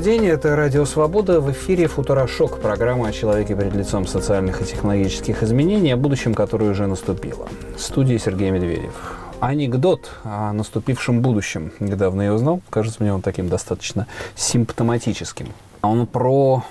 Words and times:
Добрый 0.00 0.18
день, 0.18 0.28
это 0.28 0.56
Радио 0.56 0.86
Свобода. 0.86 1.42
В 1.42 1.50
эфире 1.52 1.86
Футурошок, 1.86 2.58
программа 2.62 3.08
о 3.08 3.12
человеке 3.12 3.54
перед 3.54 3.74
лицом 3.74 4.06
социальных 4.06 4.62
и 4.62 4.64
технологических 4.64 5.42
изменений, 5.42 5.92
о 5.92 5.98
будущем, 5.98 6.32
которое 6.32 6.70
уже 6.70 6.86
наступило. 6.86 7.46
В 7.76 7.82
студии 7.82 8.16
Сергей 8.16 8.50
Медведев. 8.50 8.94
Анекдот 9.40 10.10
о 10.24 10.54
наступившем 10.54 11.20
будущем. 11.20 11.72
Недавно 11.80 12.22
я 12.22 12.32
узнал, 12.32 12.62
кажется 12.70 13.02
мне 13.02 13.12
он 13.12 13.20
таким 13.20 13.50
достаточно 13.50 14.06
симптоматическим. 14.36 15.48
Он 15.82 16.06
про 16.06 16.64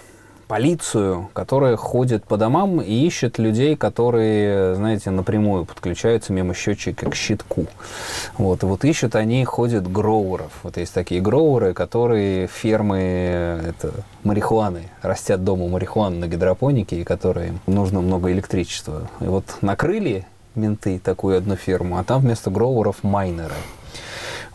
полицию, 0.49 1.29
которая 1.33 1.77
ходит 1.77 2.25
по 2.25 2.35
домам 2.35 2.81
и 2.81 2.91
ищет 2.91 3.37
людей, 3.37 3.75
которые, 3.75 4.73
знаете, 4.73 5.11
напрямую 5.11 5.63
подключаются 5.63 6.33
мимо 6.33 6.55
счетчика 6.55 7.07
к 7.07 7.15
щитку. 7.15 7.67
Вот, 8.39 8.63
и 8.63 8.65
вот 8.65 8.83
ищут 8.83 9.15
они, 9.15 9.45
ходят 9.45 9.89
гроуеров. 9.89 10.51
Вот 10.63 10.77
есть 10.77 10.91
такие 10.91 11.21
гроуеры, 11.21 11.73
которые 11.75 12.47
фермы 12.47 12.97
это, 12.97 13.91
марихуаны, 14.23 14.89
растят 15.03 15.43
дома 15.43 15.67
марихуану 15.67 16.17
на 16.17 16.27
гидропонике, 16.27 16.99
и 16.99 17.03
которые 17.03 17.53
нужно 17.67 18.01
много 18.01 18.31
электричества. 18.31 19.07
И 19.21 19.25
вот 19.25 19.45
накрыли 19.61 20.25
менты 20.55 20.97
такую 20.97 21.37
одну 21.37 21.57
ферму, 21.57 21.99
а 21.99 22.03
там 22.03 22.21
вместо 22.21 22.49
гроуеров 22.49 23.03
майнеры. 23.03 23.53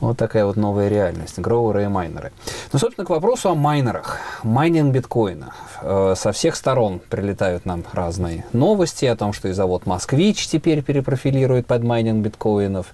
Вот 0.01 0.19
такая 0.19 0.45
вот 0.45 0.57
новая 0.57 0.89
реальность. 0.89 1.39
Гроуеры 1.39 1.85
и 1.85 1.89
майнеры. 1.89 2.33
Ну, 2.73 2.79
собственно, 2.79 3.07
к 3.07 3.11
вопросу 3.11 3.51
о 3.51 3.55
майнерах. 3.55 4.19
Майнинг 4.43 4.95
биткоина. 4.95 5.53
Э, 5.83 6.15
со 6.17 6.33
всех 6.33 6.57
сторон 6.57 7.01
прилетают 7.09 7.65
нам 7.65 7.85
разные 7.93 8.45
новости 8.53 9.05
о 9.05 9.17
том, 9.17 9.33
что 9.33 9.49
и 9.49 9.53
завод 9.53 9.87
«Москвич» 9.87 10.47
теперь 10.47 10.83
перепрофилирует 10.83 11.67
под 11.67 11.83
майнинг 11.83 12.25
биткоинов. 12.25 12.87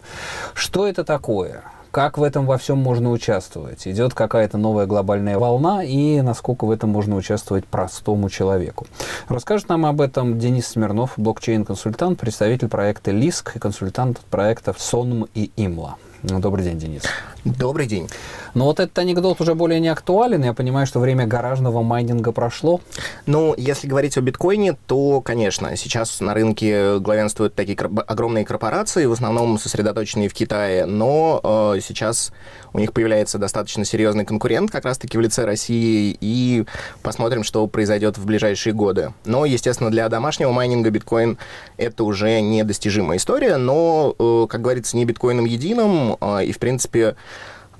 Что 0.54 0.86
это 0.86 1.04
такое? 1.04 1.62
Как 1.90 2.18
в 2.18 2.22
этом 2.22 2.46
во 2.46 2.56
всем 2.56 2.78
можно 2.78 3.10
участвовать? 3.10 3.88
Идет 3.88 4.14
какая-то 4.14 4.58
новая 4.58 4.86
глобальная 4.86 5.38
волна, 5.38 5.82
и 5.82 6.20
насколько 6.20 6.64
в 6.64 6.70
этом 6.70 6.90
можно 6.90 7.16
участвовать 7.16 7.66
простому 7.66 8.30
человеку? 8.30 8.86
Расскажет 9.28 9.68
нам 9.68 9.84
об 9.84 10.00
этом 10.00 10.38
Денис 10.38 10.68
Смирнов, 10.68 11.14
блокчейн-консультант, 11.16 12.20
представитель 12.20 12.68
проекта 12.68 13.10
ЛИСК 13.10 13.56
и 13.56 13.58
консультант 13.58 14.20
проектов 14.30 14.80
СОНМ 14.80 15.26
и 15.34 15.50
ИМЛА. 15.56 15.96
Добрый 16.22 16.64
день, 16.64 16.78
Денис. 16.78 17.02
Добрый 17.46 17.86
день. 17.86 18.06
Но 18.52 18.66
вот 18.66 18.78
этот 18.78 18.98
анекдот 18.98 19.40
уже 19.40 19.54
более 19.54 19.80
не 19.80 19.88
актуален. 19.88 20.44
Я 20.44 20.52
понимаю, 20.52 20.86
что 20.86 21.00
время 21.00 21.26
гаражного 21.26 21.82
майнинга 21.82 22.30
прошло. 22.32 22.82
Ну, 23.24 23.54
если 23.56 23.86
говорить 23.86 24.18
о 24.18 24.20
биткоине, 24.20 24.76
то, 24.86 25.22
конечно, 25.22 25.74
сейчас 25.76 26.20
на 26.20 26.34
рынке 26.34 26.98
главенствуют 26.98 27.54
такие 27.54 27.78
огромные 27.78 28.44
корпорации, 28.44 29.06
в 29.06 29.12
основном 29.12 29.58
сосредоточенные 29.58 30.28
в 30.28 30.34
Китае, 30.34 30.84
но 30.84 31.40
э, 31.42 31.80
сейчас 31.80 32.32
у 32.72 32.78
них 32.78 32.92
появляется 32.92 33.38
достаточно 33.38 33.84
серьезный 33.84 34.24
конкурент, 34.24 34.70
как 34.70 34.84
раз-таки 34.84 35.16
в 35.16 35.20
лице 35.20 35.44
России, 35.44 36.16
и 36.20 36.64
посмотрим, 37.02 37.44
что 37.44 37.66
произойдет 37.66 38.18
в 38.18 38.24
ближайшие 38.24 38.72
годы. 38.72 39.12
Но, 39.24 39.44
естественно, 39.44 39.90
для 39.90 40.08
домашнего 40.08 40.52
майнинга 40.52 40.90
биткоин 40.90 41.38
это 41.76 42.04
уже 42.04 42.40
недостижимая 42.40 43.18
история, 43.18 43.56
но, 43.56 44.14
э, 44.18 44.46
как 44.48 44.62
говорится, 44.62 44.96
не 44.96 45.04
биткоином 45.04 45.44
единым, 45.44 46.16
э, 46.20 46.44
и, 46.44 46.52
в 46.52 46.58
принципе, 46.58 47.00
а, 47.00 47.14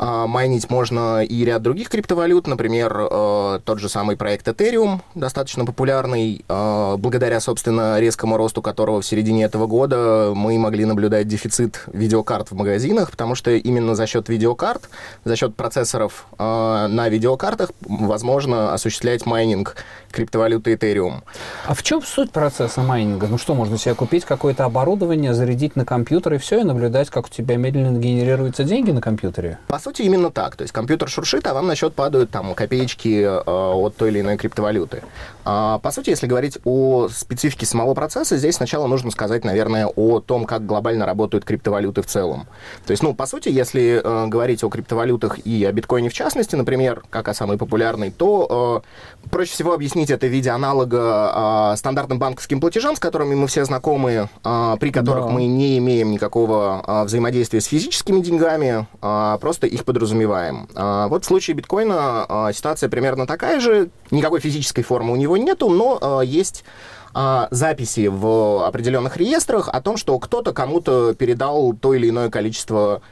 майнить 0.01 0.71
можно 0.71 1.23
и 1.23 1.45
ряд 1.45 1.63
других 1.63 1.91
криптовалют, 1.91 2.47
например, 2.47 3.07
э, 3.11 3.61
тот 3.65 3.79
же 3.79 3.89
самый 3.89 4.17
проект 4.17 4.49
Ethereum, 4.49 5.01
достаточно 5.15 5.67
популярный, 5.67 6.45
э, 6.49 6.95
благодаря, 6.97 7.39
собственно, 7.41 8.01
резкому 8.01 8.37
росту 8.37 8.63
которого 8.63 9.03
в 9.03 9.07
середине 9.07 9.45
этого 9.45 9.67
года 9.67 10.33
мы 10.35 10.59
могли 10.59 10.87
наблюдать 10.87 11.29
дефицит 11.29 11.85
видеокарт 11.93 12.51
в 12.51 12.55
магазинах, 12.55 13.11
потому 13.11 13.35
что 13.35 13.51
именно 13.51 13.95
за 13.95 14.07
счет 14.07 14.29
видеокарт, 14.29 14.89
за 15.25 15.37
счет 15.37 15.55
процессоров 15.55 16.27
э, 16.39 16.87
на 16.89 17.09
видеокартах 17.09 17.71
возможно 17.83 18.73
осуществлять 18.73 19.27
майнинг 19.27 19.77
криптовалюты 20.11 20.73
Ethereum. 20.73 21.23
А 21.67 21.75
в 21.75 21.83
чем 21.83 22.03
суть 22.03 22.33
процесса 22.33 22.81
майнинга? 22.81 23.27
Ну 23.27 23.37
что, 23.37 23.55
можно 23.55 23.77
себе 23.77 23.95
купить 23.95 24.25
какое-то 24.25 24.65
оборудование, 24.65 25.35
зарядить 25.35 25.77
на 25.77 25.85
компьютер 25.85 26.35
и 26.35 26.39
все, 26.39 26.61
и 26.61 26.65
наблюдать, 26.65 27.11
как 27.11 27.27
у 27.27 27.29
тебя 27.29 27.57
медленно 27.57 27.99
генерируются 27.99 28.65
деньги 28.65 28.91
на 28.91 29.01
компьютере? 29.01 29.59
По 29.69 29.79
сути, 29.79 29.90
именно 29.99 30.31
так. 30.31 30.55
То 30.55 30.63
есть 30.63 30.73
компьютер 30.73 31.09
шуршит, 31.09 31.47
а 31.47 31.55
вам 31.55 31.67
на 31.67 31.75
счет 31.75 31.95
падают 31.95 32.31
там 32.31 32.55
копеечки 32.55 33.23
э, 33.23 33.41
от 33.47 33.97
той 33.97 34.11
или 34.11 34.21
иной 34.21 34.37
криптовалюты. 34.37 35.03
А, 35.45 35.79
по 35.79 35.91
сути, 35.91 36.11
если 36.11 36.27
говорить 36.27 36.59
о 36.65 37.09
специфике 37.09 37.67
самого 37.67 37.95
процесса, 37.95 38.37
здесь 38.37 38.57
сначала 38.57 38.87
нужно 38.87 39.11
сказать, 39.11 39.45
наверное, 39.45 39.87
о 39.87 40.21
том, 40.21 40.45
как 40.45 40.67
глобально 40.67 41.07
работают 41.07 41.45
криптовалюты 41.45 42.03
в 42.03 42.07
целом. 42.07 42.47
То 42.87 42.93
есть, 42.93 43.03
ну, 43.03 43.15
по 43.15 43.27
сути, 43.27 43.49
если 43.49 44.01
э, 44.03 44.27
говорить 44.29 44.63
о 44.63 44.69
криптовалютах 44.69 45.39
и 45.47 45.65
о 45.65 45.73
биткоине 45.73 46.11
в 46.11 46.13
частности, 46.13 46.57
например, 46.57 47.03
как 47.11 47.29
о 47.29 47.35
самой 47.35 47.57
популярной, 47.57 48.11
то 48.11 48.83
э, 49.25 49.29
проще 49.31 49.53
всего 49.53 49.73
объяснить 49.73 50.11
это 50.11 50.27
в 50.27 50.31
виде 50.31 50.51
аналога 50.51 51.73
э, 51.73 51.77
стандартным 51.77 52.19
банковским 52.19 52.61
платежам, 52.61 52.97
с 52.97 53.01
которыми 53.01 53.35
мы 53.35 53.47
все 53.47 53.65
знакомы, 53.65 54.29
э, 54.45 54.77
при 54.79 54.91
которых 54.91 55.27
да. 55.27 55.31
мы 55.31 55.47
не 55.47 55.79
имеем 55.79 56.11
никакого 56.11 56.85
э, 56.87 57.05
взаимодействия 57.05 57.61
с 57.61 57.67
физическими 57.67 58.21
деньгами, 58.21 58.87
э, 59.01 59.39
просто 59.41 59.67
их 59.67 59.80
подразумеваем. 59.85 60.69
Э, 60.75 61.07
вот 61.09 61.25
в 61.25 61.27
случае 61.27 61.57
биткоина 61.57 62.27
э, 62.29 62.53
ситуация 62.55 62.89
примерно 62.89 63.27
такая 63.27 63.61
же, 63.61 63.91
никакой 64.11 64.41
физической 64.41 64.83
формы 64.83 65.13
у 65.13 65.17
него 65.17 65.37
нету, 65.37 65.69
но 65.69 65.99
э, 66.23 66.27
есть 66.27 66.65
записи 67.13 68.07
в 68.07 68.65
определенных 68.65 69.17
реестрах 69.17 69.69
о 69.69 69.81
том, 69.81 69.97
что 69.97 70.17
кто-то 70.21 70.53
кому-то 70.53 71.13
передал 71.13 71.73
то 71.73 71.93
или 71.93 72.09
иное 72.09 72.31
количество 72.31 73.03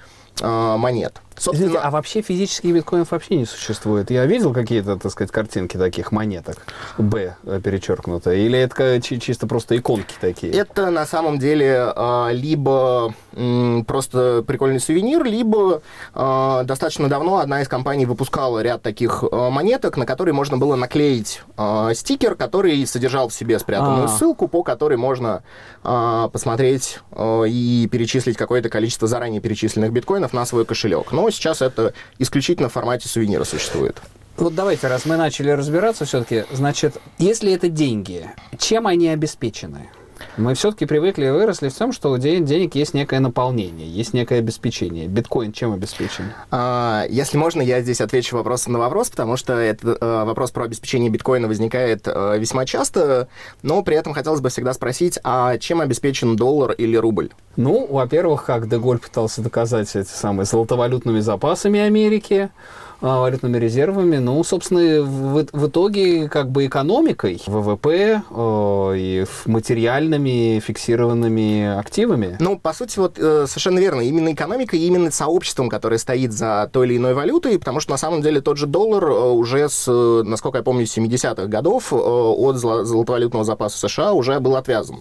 монет. 0.40 1.20
Собственно... 1.38 1.68
Извините, 1.68 1.78
а 1.78 1.90
вообще 1.90 2.22
физических 2.22 2.74
биткоинов 2.74 3.10
вообще 3.10 3.36
не 3.36 3.44
существует? 3.44 4.10
Я 4.10 4.26
видел 4.26 4.52
какие-то, 4.52 4.96
так 4.96 5.12
сказать, 5.12 5.30
картинки 5.30 5.76
таких 5.76 6.12
монеток, 6.12 6.56
Б 6.98 7.36
перечеркнуто, 7.64 8.32
или 8.32 8.58
это 8.58 9.00
чисто 9.00 9.46
просто 9.46 9.76
иконки 9.76 10.14
такие? 10.20 10.52
Это 10.52 10.90
на 10.90 11.06
самом 11.06 11.38
деле 11.38 11.92
а, 11.94 12.30
либо 12.30 13.14
просто 13.86 14.42
прикольный 14.46 14.80
сувенир, 14.80 15.24
либо 15.24 15.82
а, 16.14 16.64
достаточно 16.64 17.08
давно 17.08 17.38
одна 17.38 17.62
из 17.62 17.68
компаний 17.68 18.06
выпускала 18.06 18.60
ряд 18.62 18.82
таких 18.82 19.24
а, 19.30 19.50
монеток, 19.50 19.96
на 19.96 20.06
которые 20.06 20.34
можно 20.34 20.56
было 20.56 20.76
наклеить 20.76 21.42
стикер, 21.94 22.34
который 22.34 22.86
содержал 22.86 23.28
в 23.28 23.34
себе 23.34 23.58
спрятанную 23.58 24.06
А-а-а. 24.06 24.16
ссылку, 24.16 24.48
по 24.48 24.62
которой 24.62 24.96
можно 24.96 25.42
посмотреть 25.82 27.00
и 27.18 27.88
перечислить 27.90 28.36
какое-то 28.36 28.68
количество 28.68 29.08
заранее 29.08 29.40
перечисленных 29.40 29.92
биткоинов 29.92 30.32
на 30.32 30.44
свой 30.44 30.64
кошелек. 30.64 31.12
Но 31.12 31.27
сейчас 31.30 31.62
это 31.62 31.94
исключительно 32.18 32.68
в 32.68 32.72
формате 32.72 33.08
сувенира 33.08 33.44
существует. 33.44 33.96
Вот 34.36 34.54
давайте, 34.54 34.86
раз 34.86 35.04
мы 35.04 35.16
начали 35.16 35.50
разбираться 35.50 36.04
все-таки, 36.04 36.44
значит, 36.52 36.96
если 37.18 37.52
это 37.52 37.68
деньги, 37.68 38.30
чем 38.56 38.86
они 38.86 39.08
обеспечены? 39.08 39.88
Мы 40.36 40.54
все-таки 40.54 40.86
привыкли 40.86 41.26
и 41.26 41.30
выросли 41.30 41.68
в 41.68 41.74
том, 41.74 41.92
что 41.92 42.10
у 42.10 42.18
денег 42.18 42.74
есть 42.74 42.94
некое 42.94 43.20
наполнение, 43.20 43.88
есть 43.88 44.14
некое 44.14 44.38
обеспечение. 44.38 45.08
Биткоин 45.08 45.52
чем 45.52 45.72
обеспечен? 45.72 46.32
А, 46.50 47.04
если 47.08 47.38
можно, 47.38 47.62
я 47.62 47.80
здесь 47.80 48.00
отвечу 48.00 48.36
вопросом 48.36 48.74
на 48.74 48.78
вопрос, 48.78 49.10
потому 49.10 49.36
что 49.36 49.54
этот 49.54 49.98
а, 50.00 50.24
вопрос 50.24 50.50
про 50.50 50.64
обеспечение 50.64 51.10
биткоина 51.10 51.48
возникает 51.48 52.06
а, 52.06 52.36
весьма 52.36 52.66
часто, 52.66 53.28
но 53.62 53.82
при 53.82 53.96
этом 53.96 54.14
хотелось 54.14 54.40
бы 54.40 54.48
всегда 54.48 54.72
спросить, 54.72 55.18
а 55.24 55.58
чем 55.58 55.80
обеспечен 55.80 56.36
доллар 56.36 56.72
или 56.72 56.96
рубль? 56.96 57.30
Ну, 57.56 57.86
во-первых, 57.90 58.44
как 58.44 58.68
Деголь 58.68 58.98
пытался 58.98 59.42
доказать 59.42 59.94
эти 59.96 60.08
самые 60.08 60.46
золотовалютными 60.46 61.20
запасами 61.20 61.80
Америки, 61.80 62.50
валютными 63.00 63.58
резервами. 63.58 64.16
Ну, 64.16 64.42
собственно, 64.42 65.02
в, 65.02 65.46
в 65.52 65.68
итоге 65.68 66.28
как 66.28 66.50
бы 66.50 66.66
экономикой, 66.66 67.40
ВВП 67.46 68.22
э, 68.28 68.94
и 68.96 69.24
материальными 69.46 70.60
фиксированными 70.60 71.78
активами. 71.78 72.36
Ну, 72.40 72.58
по 72.58 72.72
сути, 72.72 72.98
вот 72.98 73.18
э, 73.18 73.46
совершенно 73.46 73.78
верно. 73.78 74.00
Именно 74.00 74.32
экономикой, 74.32 74.80
именно 74.80 75.10
сообществом, 75.10 75.68
которое 75.68 75.98
стоит 75.98 76.32
за 76.32 76.68
той 76.72 76.86
или 76.88 76.96
иной 76.96 77.14
валютой, 77.14 77.58
потому 77.58 77.80
что 77.80 77.92
на 77.92 77.98
самом 77.98 78.22
деле 78.22 78.40
тот 78.40 78.56
же 78.56 78.66
доллар 78.66 79.04
э, 79.04 79.30
уже 79.30 79.68
с, 79.68 79.88
насколько 80.24 80.58
я 80.58 80.64
помню, 80.64 80.84
70-х 80.84 81.46
годов 81.46 81.92
от 81.92 82.56
золотовалютного 82.56 83.44
запаса 83.44 83.88
США 83.88 84.12
уже 84.12 84.38
был 84.40 84.56
отвязан. 84.56 84.96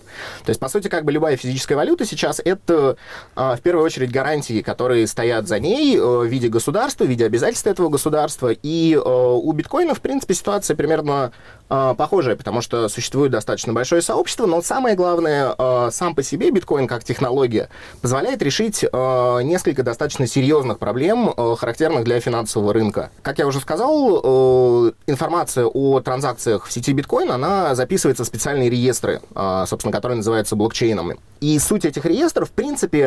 То 0.45 0.49
есть, 0.49 0.59
по 0.59 0.69
сути, 0.69 0.87
как 0.87 1.05
бы 1.05 1.11
любая 1.11 1.37
физическая 1.37 1.77
валюта 1.77 2.05
сейчас 2.05 2.41
это 2.43 2.97
в 3.35 3.59
первую 3.63 3.85
очередь 3.85 4.11
гарантии, 4.11 4.61
которые 4.61 5.07
стоят 5.07 5.47
за 5.47 5.59
ней 5.59 5.99
в 5.99 6.25
виде 6.25 6.47
государства, 6.49 7.05
в 7.05 7.07
виде 7.07 7.25
обязательств 7.25 7.67
этого 7.67 7.86
российского 7.87 7.89
государства. 7.89 8.49
И 8.51 8.93
э, 8.93 8.99
у 8.99 9.51
биткоина, 9.51 9.93
в 9.93 10.01
принципе, 10.01 10.33
ситуация 10.33 10.75
примерно 10.75 11.31
э, 11.69 11.95
похожая, 11.97 12.35
потому 12.35 12.61
что 12.61 12.89
существует 12.89 13.31
достаточно 13.31 13.73
большое 13.73 14.01
сообщество, 14.01 14.45
но 14.45 14.61
самое 14.61 14.95
главное, 14.95 15.55
э, 15.57 15.89
сам 15.91 16.15
по 16.15 16.23
себе 16.23 16.51
биткоин 16.51 16.87
как 16.87 17.03
технология 17.03 17.69
позволяет 18.01 18.41
решить 18.41 18.83
несколько 18.83 19.83
достаточно 19.83 20.27
серьезных 20.27 20.79
проблем, 20.79 21.33
характерных 21.57 22.03
для 22.03 22.19
финансового 22.19 22.73
рынка. 22.73 23.09
Как 23.21 23.39
я 23.39 23.47
уже 23.47 23.59
сказал, 23.59 24.91
информация 25.07 25.65
о 25.65 25.99
транзакциях 25.99 26.65
в 26.65 26.71
сети 26.71 26.93
биткоин, 26.93 27.31
она 27.31 27.75
записывается 27.75 28.23
в 28.23 28.27
специальные 28.27 28.69
реестры, 28.69 29.21
собственно, 29.65 29.91
которые 29.91 30.17
называются 30.17 30.55
блокчейнами. 30.55 31.17
И 31.39 31.59
суть 31.59 31.85
этих 31.85 32.05
реестров, 32.05 32.49
в 32.49 32.51
принципе, 32.51 33.01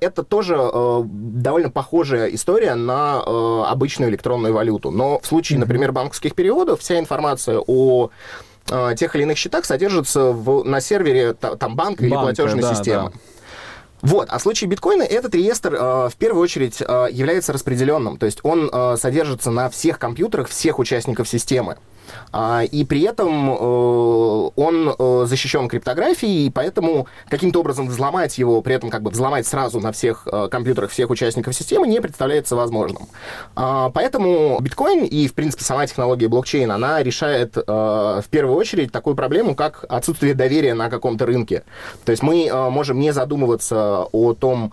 это 0.00 0.22
тоже 0.22 0.56
довольно 1.04 1.70
похожая 1.70 2.28
история 2.28 2.74
на 2.74 3.20
обычную 3.70 4.10
электронную 4.10 4.21
электронную 4.22 4.54
валюту. 4.54 4.90
Но 4.90 5.18
в 5.18 5.26
случае, 5.26 5.58
например, 5.58 5.92
банковских 5.92 6.34
переводов, 6.34 6.80
вся 6.80 6.98
информация 6.98 7.58
о 7.66 8.10
э, 8.70 8.94
тех 8.96 9.14
или 9.16 9.24
иных 9.24 9.36
счетах 9.36 9.64
содержится 9.64 10.30
в, 10.30 10.64
на 10.64 10.80
сервере 10.80 11.34
там 11.34 11.58
банка, 11.58 12.02
банка 12.02 12.04
или 12.04 12.14
платежной 12.14 12.62
да, 12.62 12.74
системы. 12.74 13.10
Да. 13.10 13.18
Вот. 14.02 14.28
А 14.30 14.38
в 14.38 14.42
случае 14.42 14.68
биткоина 14.68 15.02
этот 15.02 15.34
реестр 15.34 15.74
э, 15.74 16.08
в 16.08 16.16
первую 16.16 16.42
очередь 16.42 16.80
э, 16.80 17.06
является 17.10 17.52
распределенным. 17.52 18.18
То 18.18 18.26
есть 18.26 18.40
он 18.42 18.68
э, 18.70 18.96
содержится 18.98 19.50
на 19.50 19.70
всех 19.70 19.98
компьютерах 19.98 20.48
всех 20.48 20.78
участников 20.78 21.28
системы. 21.28 21.76
А, 22.32 22.62
и 22.64 22.84
при 22.84 23.02
этом 23.02 23.50
э, 23.50 23.54
он 23.54 24.94
э, 24.98 25.24
защищен 25.26 25.68
криптографией, 25.68 26.46
и 26.46 26.50
поэтому 26.50 27.06
каким-то 27.28 27.60
образом 27.60 27.88
взломать 27.88 28.38
его, 28.38 28.60
при 28.62 28.74
этом 28.74 28.90
как 28.90 29.02
бы 29.02 29.10
взломать 29.10 29.46
сразу 29.46 29.80
на 29.80 29.92
всех 29.92 30.26
э, 30.30 30.48
компьютерах 30.50 30.90
всех 30.90 31.10
участников 31.10 31.54
системы 31.54 31.86
не 31.86 32.00
представляется 32.00 32.56
возможным. 32.56 33.08
А, 33.54 33.90
поэтому 33.90 34.58
биткоин 34.60 35.04
и, 35.04 35.28
в 35.28 35.34
принципе, 35.34 35.64
сама 35.64 35.86
технология 35.86 36.28
блокчейн, 36.28 36.70
она 36.70 37.02
решает 37.02 37.56
в 37.56 38.24
первую 38.30 38.56
очередь 38.56 38.92
такую 38.92 39.16
проблему, 39.16 39.54
как 39.54 39.84
отсутствие 39.88 40.34
доверия 40.34 40.74
на 40.74 40.90
каком-то 40.90 41.26
рынке. 41.26 41.64
То 42.04 42.10
есть 42.10 42.22
мы 42.22 42.50
можем 42.70 42.98
не 42.98 43.12
задумываться 43.12 43.91
о 44.12 44.34
том, 44.34 44.72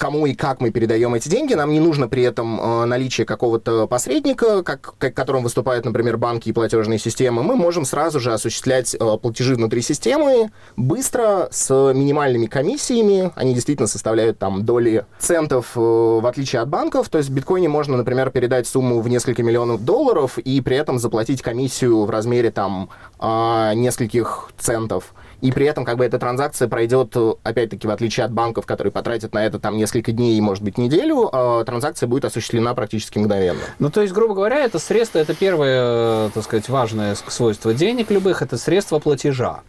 кому 0.00 0.26
и 0.26 0.34
как 0.34 0.60
мы 0.60 0.70
передаем 0.70 1.14
эти 1.14 1.28
деньги. 1.28 1.52
Нам 1.54 1.72
не 1.72 1.80
нужно 1.80 2.08
при 2.08 2.22
этом 2.22 2.60
э, 2.60 2.84
наличие 2.86 3.26
какого-то 3.26 3.86
посредника, 3.86 4.62
как, 4.62 4.94
как 4.98 5.14
которым 5.14 5.42
выступают, 5.42 5.84
например, 5.84 6.16
банки 6.16 6.48
и 6.48 6.52
платежные 6.52 6.98
системы. 6.98 7.42
Мы 7.42 7.54
можем 7.54 7.84
сразу 7.84 8.18
же 8.18 8.32
осуществлять 8.32 8.94
э, 8.94 9.18
платежи 9.20 9.54
внутри 9.54 9.82
системы 9.82 10.50
быстро, 10.76 11.48
с 11.50 11.70
минимальными 11.92 12.46
комиссиями. 12.46 13.30
Они 13.34 13.52
действительно 13.54 13.86
составляют 13.86 14.38
там 14.38 14.64
доли 14.64 15.04
центов, 15.18 15.72
э, 15.76 15.80
в 15.80 16.26
отличие 16.26 16.62
от 16.62 16.68
банков. 16.68 17.10
То 17.10 17.18
есть 17.18 17.30
в 17.30 17.34
биткоине 17.34 17.68
можно, 17.68 17.98
например, 17.98 18.30
передать 18.30 18.66
сумму 18.66 19.00
в 19.00 19.08
несколько 19.08 19.42
миллионов 19.42 19.84
долларов 19.84 20.38
и 20.38 20.60
при 20.62 20.76
этом 20.78 20.98
заплатить 20.98 21.42
комиссию 21.42 22.04
в 22.04 22.10
размере 22.10 22.50
там 22.50 22.88
э, 23.20 23.72
нескольких 23.74 24.50
центов 24.58 25.12
и 25.40 25.52
при 25.52 25.66
этом 25.66 25.84
как 25.84 25.96
бы 25.96 26.04
эта 26.04 26.18
транзакция 26.18 26.68
пройдет, 26.68 27.16
опять-таки, 27.42 27.86
в 27.86 27.90
отличие 27.90 28.26
от 28.26 28.32
банков, 28.32 28.66
которые 28.66 28.92
потратят 28.92 29.34
на 29.34 29.44
это 29.44 29.58
там 29.58 29.76
несколько 29.76 30.12
дней 30.12 30.36
и, 30.36 30.40
может 30.40 30.62
быть, 30.62 30.78
неделю, 30.78 31.28
э, 31.32 31.64
транзакция 31.64 32.06
будет 32.06 32.24
осуществлена 32.24 32.74
практически 32.74 33.18
мгновенно. 33.18 33.60
Ну, 33.78 33.90
то 33.90 34.02
есть, 34.02 34.12
грубо 34.12 34.34
говоря, 34.34 34.58
это 34.64 34.78
средство, 34.78 35.18
это 35.18 35.34
первое, 35.34 36.26
э, 36.26 36.30
так 36.34 36.44
сказать, 36.44 36.68
важное 36.68 37.14
свойство 37.14 37.74
денег 37.74 38.10
любых, 38.10 38.42
это 38.42 38.56
средство 38.56 38.98
платежа. 38.98 39.62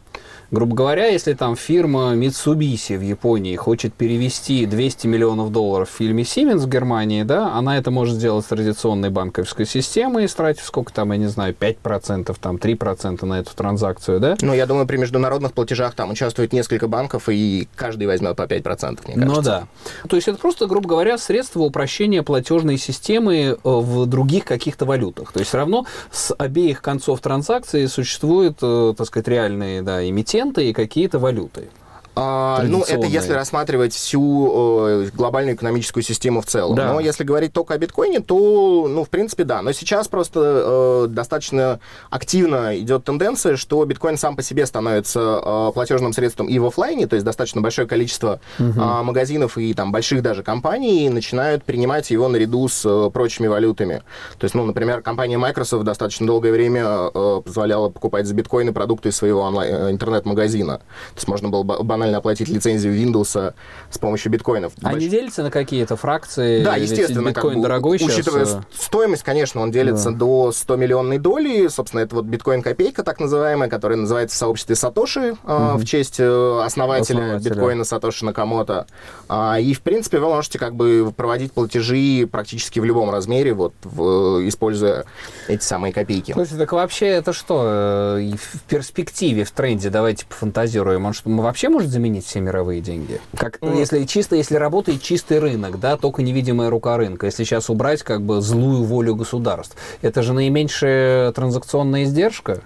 Грубо 0.51 0.75
говоря, 0.75 1.07
если 1.07 1.31
там 1.31 1.55
фирма 1.55 2.13
Mitsubishi 2.13 2.97
в 2.97 3.01
Японии 3.01 3.55
хочет 3.55 3.93
перевести 3.93 4.65
200 4.65 5.07
миллионов 5.07 5.49
долларов 5.49 5.89
в 5.89 5.95
фильме 5.95 6.23
Siemens 6.23 6.57
в 6.57 6.67
Германии, 6.67 7.23
да, 7.23 7.53
она 7.53 7.77
это 7.77 7.89
может 7.89 8.15
сделать 8.15 8.43
с 8.43 8.49
традиционной 8.49 9.09
банковской 9.09 9.65
системой, 9.65 10.25
истратив 10.25 10.65
сколько 10.65 10.91
там, 10.91 11.13
я 11.13 11.17
не 11.17 11.27
знаю, 11.27 11.55
5%, 11.57 12.35
там 12.41 12.57
3% 12.57 13.25
на 13.25 13.39
эту 13.39 13.55
транзакцию, 13.55 14.19
да? 14.19 14.35
Ну, 14.41 14.53
я 14.53 14.65
думаю, 14.65 14.85
при 14.87 14.97
международных 14.97 15.53
платежах 15.53 15.93
там 15.93 16.11
участвует 16.11 16.51
несколько 16.51 16.89
банков, 16.89 17.29
и 17.29 17.69
каждый 17.75 18.07
возьмет 18.07 18.35
по 18.35 18.43
5%, 18.43 18.99
мне 19.07 19.15
кажется. 19.15 19.17
Ну 19.17 19.41
да. 19.41 19.67
То 20.09 20.17
есть 20.17 20.27
это 20.27 20.37
просто, 20.37 20.67
грубо 20.67 20.89
говоря, 20.89 21.17
средство 21.17 21.61
упрощения 21.61 22.23
платежной 22.23 22.77
системы 22.77 23.35
э, 23.35 23.57
в 23.63 24.05
других 24.05 24.43
каких-то 24.43 24.83
валютах. 24.83 25.31
То 25.31 25.39
есть 25.39 25.47
все 25.47 25.59
равно 25.59 25.85
с 26.11 26.35
обеих 26.37 26.81
концов 26.81 27.21
транзакции 27.21 27.85
существуют, 27.85 28.57
э, 28.61 28.93
так 28.97 29.07
сказать, 29.07 29.29
реальные 29.29 29.81
да, 29.81 30.05
эмитенты, 30.05 30.40
проценты 30.41 30.69
и 30.69 30.73
какие-то 30.73 31.19
валюты. 31.19 31.69
А, 32.15 32.63
ну, 32.63 32.83
это 32.83 33.07
если 33.07 33.31
рассматривать 33.33 33.93
всю 33.93 34.51
э, 34.87 35.09
глобальную 35.13 35.55
экономическую 35.55 36.03
систему 36.03 36.41
в 36.41 36.45
целом. 36.45 36.75
Да. 36.75 36.93
Но 36.93 36.99
если 36.99 37.23
говорить 37.23 37.53
только 37.53 37.73
о 37.73 37.77
биткоине, 37.77 38.19
то, 38.19 38.87
ну, 38.89 39.05
в 39.05 39.09
принципе, 39.09 39.45
да. 39.45 39.61
Но 39.61 39.71
сейчас 39.71 40.09
просто 40.09 40.39
э, 40.41 41.07
достаточно 41.07 41.79
активно 42.09 42.77
идет 42.77 43.05
тенденция, 43.05 43.55
что 43.55 43.83
биткоин 43.85 44.17
сам 44.17 44.35
по 44.35 44.43
себе 44.43 44.65
становится 44.65 45.41
э, 45.43 45.71
платежным 45.73 46.11
средством 46.11 46.47
и 46.47 46.59
в 46.59 46.65
офлайне, 46.65 47.07
то 47.07 47.15
есть 47.15 47.25
достаточно 47.25 47.61
большое 47.61 47.87
количество 47.87 48.41
угу. 48.59 48.79
э, 48.79 49.03
магазинов 49.03 49.57
и 49.57 49.73
там 49.73 49.93
больших 49.93 50.21
даже 50.21 50.43
компаний 50.43 51.09
начинают 51.09 51.63
принимать 51.63 52.11
его 52.11 52.27
наряду 52.27 52.67
с 52.67 52.83
э, 52.85 53.09
прочими 53.09 53.47
валютами. 53.47 54.03
То 54.37 54.45
есть, 54.45 54.53
ну, 54.53 54.65
например, 54.65 55.01
компания 55.01 55.37
Microsoft 55.37 55.85
достаточно 55.85 56.27
долгое 56.27 56.51
время 56.51 56.83
э, 57.13 57.41
позволяла 57.43 57.87
покупать 57.87 58.27
за 58.27 58.33
биткоины 58.33 58.73
продукты 58.73 59.09
из 59.09 59.15
своего 59.15 59.41
онлайн- 59.41 59.73
э, 59.73 59.91
интернет-магазина. 59.91 60.77
То 60.79 61.15
есть 61.15 61.27
можно 61.29 61.47
было 61.47 61.63
банально 61.63 62.00
оплатить 62.09 62.49
лицензию 62.49 62.95
Windows 62.95 63.53
с 63.89 63.97
помощью 63.97 64.31
биткоинов. 64.31 64.73
Они 64.81 64.99
Больш... 64.99 65.11
делятся 65.11 65.43
на 65.43 65.51
какие-то 65.51 65.95
фракции? 65.95 66.63
Да, 66.63 66.75
естественно. 66.75 67.29
биткоин 67.29 67.53
как 67.53 67.55
бы, 67.55 67.61
дорогой 67.61 67.97
Учитывая 67.97 68.45
сейчас... 68.45 68.61
стоимость, 68.73 69.23
конечно, 69.23 69.61
он 69.61 69.71
делится 69.71 70.11
да. 70.11 70.17
до 70.17 70.51
100 70.51 70.75
миллионной 70.75 71.17
доли. 71.17 71.67
Собственно, 71.67 72.01
это 72.01 72.15
вот 72.15 72.25
биткоин-копейка, 72.25 73.03
так 73.03 73.19
называемая, 73.19 73.69
которая 73.69 73.97
называется 73.97 74.35
в 74.35 74.39
сообществе 74.39 74.75
Сатоши 74.75 75.31
угу. 75.31 75.77
в 75.77 75.85
честь 75.85 76.19
э, 76.19 76.61
основателя, 76.63 77.19
основателя 77.19 77.49
биткоина 77.51 77.83
Сатоши 77.83 78.25
Накамото. 78.25 78.87
А, 79.27 79.59
и, 79.59 79.73
в 79.73 79.81
принципе, 79.81 80.19
вы 80.19 80.27
можете 80.27 80.59
как 80.59 80.75
бы 80.75 81.13
проводить 81.15 81.51
платежи 81.53 82.27
практически 82.31 82.79
в 82.79 82.85
любом 82.85 83.09
размере, 83.11 83.53
вот, 83.53 83.73
в, 83.83 84.47
используя 84.47 85.05
эти 85.47 85.63
самые 85.63 85.93
копейки. 85.93 86.31
Слушайте, 86.31 86.57
так 86.57 86.71
вообще 86.71 87.07
это 87.07 87.33
что? 87.33 87.63
Э, 87.65 88.31
в 88.35 88.61
перспективе, 88.63 89.43
в 89.43 89.51
тренде, 89.51 89.89
давайте 89.89 90.25
пофантазируем, 90.25 91.05
он 91.05 91.13
что, 91.13 91.29
мы 91.29 91.43
вообще 91.43 91.69
может 91.69 91.90
заменить 91.91 92.25
все 92.25 92.39
мировые 92.39 92.81
деньги? 92.81 93.21
Как, 93.37 93.59
mm. 93.59 93.77
если 93.77 94.03
чисто, 94.05 94.35
если 94.35 94.55
работает 94.55 95.01
чистый 95.01 95.39
рынок, 95.39 95.79
да, 95.79 95.97
только 95.97 96.23
невидимая 96.23 96.69
рука 96.69 96.97
рынка, 96.97 97.27
если 97.27 97.43
сейчас 97.43 97.69
убрать 97.69 98.03
как 98.03 98.21
бы 98.21 98.41
злую 98.41 98.83
волю 98.83 99.15
государств, 99.15 99.75
это 100.01 100.23
же 100.23 100.33
наименьшая 100.33 101.31
транзакционная 101.31 102.03
издержка? 102.03 102.61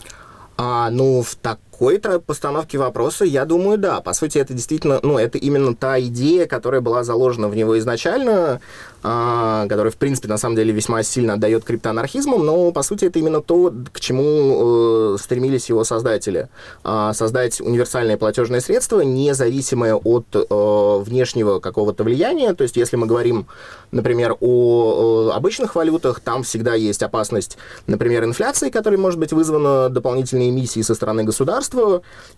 А, 0.57 0.89
ну, 0.89 1.21
в 1.21 1.35
такой-то 1.75 2.21
постановке 2.21 2.77
вопроса, 2.77 3.25
я 3.25 3.43
думаю, 3.43 3.77
да. 3.77 3.99
По 3.99 4.13
сути, 4.13 4.37
это 4.37 4.53
действительно, 4.53 4.99
ну, 5.03 5.17
это 5.17 5.37
именно 5.37 5.75
та 5.75 5.99
идея, 5.99 6.45
которая 6.45 6.79
была 6.79 7.03
заложена 7.03 7.49
в 7.49 7.55
него 7.55 7.77
изначально, 7.79 8.61
а, 9.03 9.67
который, 9.67 9.91
в 9.91 9.97
принципе, 9.97 10.29
на 10.29 10.37
самом 10.37 10.55
деле 10.55 10.71
весьма 10.71 11.03
сильно 11.03 11.33
отдает 11.33 11.65
криптоанархизму, 11.65 12.37
но, 12.37 12.71
по 12.71 12.81
сути, 12.81 13.05
это 13.05 13.19
именно 13.19 13.41
то, 13.41 13.73
к 13.91 13.99
чему 13.99 15.15
э, 15.15 15.17
стремились 15.21 15.69
его 15.69 15.83
создатели. 15.83 16.47
А, 16.83 17.13
создать 17.13 17.59
универсальное 17.59 18.17
платежное 18.17 18.61
средство, 18.61 19.01
независимое 19.01 19.95
от 19.95 20.25
э, 20.33 21.03
внешнего 21.03 21.59
какого-то 21.59 22.03
влияния. 22.03 22.53
То 22.53 22.63
есть, 22.63 22.77
если 22.77 22.95
мы 22.95 23.05
говорим, 23.05 23.47
например, 23.91 24.37
о 24.39 25.31
обычных 25.33 25.75
валютах, 25.75 26.21
там 26.21 26.43
всегда 26.43 26.73
есть 26.73 27.03
опасность, 27.03 27.57
например, 27.87 28.23
инфляции, 28.23 28.69
которая 28.69 28.99
может 28.99 29.19
быть 29.19 29.33
вызвана 29.33 29.89
дополнительной 29.89 30.49
эмиссией 30.49 30.83
со 30.83 30.95
стороны 30.95 31.23
государства. 31.23 31.64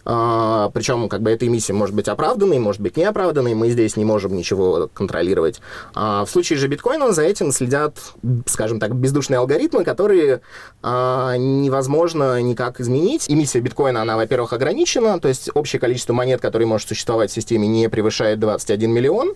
А, 0.06 0.70
причем, 0.74 1.08
как 1.08 1.22
бы, 1.22 1.32
эта 1.32 1.46
эмиссия 1.48 1.76
может 1.76 1.96
быть 1.96 2.08
оправданной, 2.08 2.60
может 2.60 2.82
быть 2.82 2.98
неоправданной, 2.98 3.54
мы 3.54 3.70
здесь 3.70 3.96
не 3.96 4.06
можем 4.06 4.36
ничего 4.36 4.90
контролировать. 4.94 5.62
в 5.94 6.26
случае 6.28 6.48
случае 6.48 6.60
же 6.60 6.68
биткоина 6.68 7.12
за 7.12 7.24
этим 7.24 7.52
следят, 7.52 7.98
скажем 8.46 8.80
так, 8.80 8.96
бездушные 8.96 9.40
алгоритмы, 9.40 9.84
которые 9.84 10.42
а, 10.82 11.36
невозможно 11.36 12.42
никак 12.42 12.80
изменить. 12.80 13.30
Эмиссия 13.30 13.62
биткоина, 13.62 14.02
она, 14.02 14.16
во-первых, 14.16 14.54
ограничена, 14.54 15.20
то 15.20 15.28
есть 15.28 15.50
общее 15.54 15.80
количество 15.80 16.14
монет, 16.14 16.40
которые 16.40 16.68
может 16.68 16.88
существовать 16.88 17.32
в 17.32 17.34
системе, 17.34 17.68
не 17.68 17.90
превышает 17.90 18.40
21 18.40 18.92
миллион. 18.92 19.34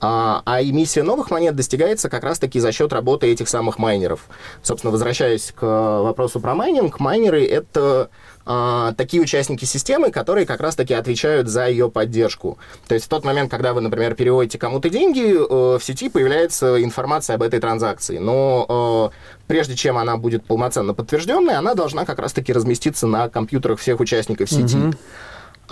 А, 0.00 0.42
а 0.46 0.62
эмиссия 0.62 1.02
новых 1.02 1.30
монет 1.30 1.54
достигается 1.54 2.08
как 2.08 2.24
раз-таки 2.24 2.58
за 2.58 2.72
счет 2.72 2.92
работы 2.92 3.26
этих 3.26 3.48
самых 3.48 3.78
майнеров. 3.78 4.20
Собственно, 4.62 4.90
возвращаясь 4.90 5.52
к 5.54 5.62
вопросу 5.62 6.40
про 6.40 6.54
майнинг, 6.54 7.00
майнеры— 7.00 7.44
это 7.46 8.08
а, 8.46 8.94
такие 8.94 9.22
участники 9.22 9.64
системы, 9.64 10.10
которые 10.10 10.46
как 10.46 10.60
раз-таки 10.60 10.94
отвечают 10.94 11.48
за 11.48 11.68
ее 11.68 11.90
поддержку. 11.90 12.58
То 12.88 12.94
есть 12.94 13.06
в 13.06 13.08
тот 13.08 13.24
момент, 13.24 13.50
когда 13.50 13.74
вы, 13.74 13.80
например, 13.82 14.14
переводите 14.14 14.58
кому-то 14.58 14.88
деньги, 14.88 15.34
э, 15.34 15.78
в 15.78 15.84
сети 15.84 16.08
появляется 16.08 16.82
информация 16.82 17.36
об 17.36 17.42
этой 17.42 17.60
транзакции. 17.60 18.18
Но 18.18 19.10
э, 19.12 19.16
прежде 19.46 19.76
чем 19.76 19.98
она 19.98 20.16
будет 20.16 20.44
полноценно 20.44 20.94
подтвержденной, 20.94 21.54
она 21.54 21.74
должна 21.74 22.04
как 22.04 22.18
раз-таки 22.18 22.52
разместиться 22.52 23.06
на 23.06 23.28
компьютерах 23.28 23.78
всех 23.78 24.00
участников 24.00 24.50
сети. 24.50 24.76
Mm-hmm. 24.76 24.96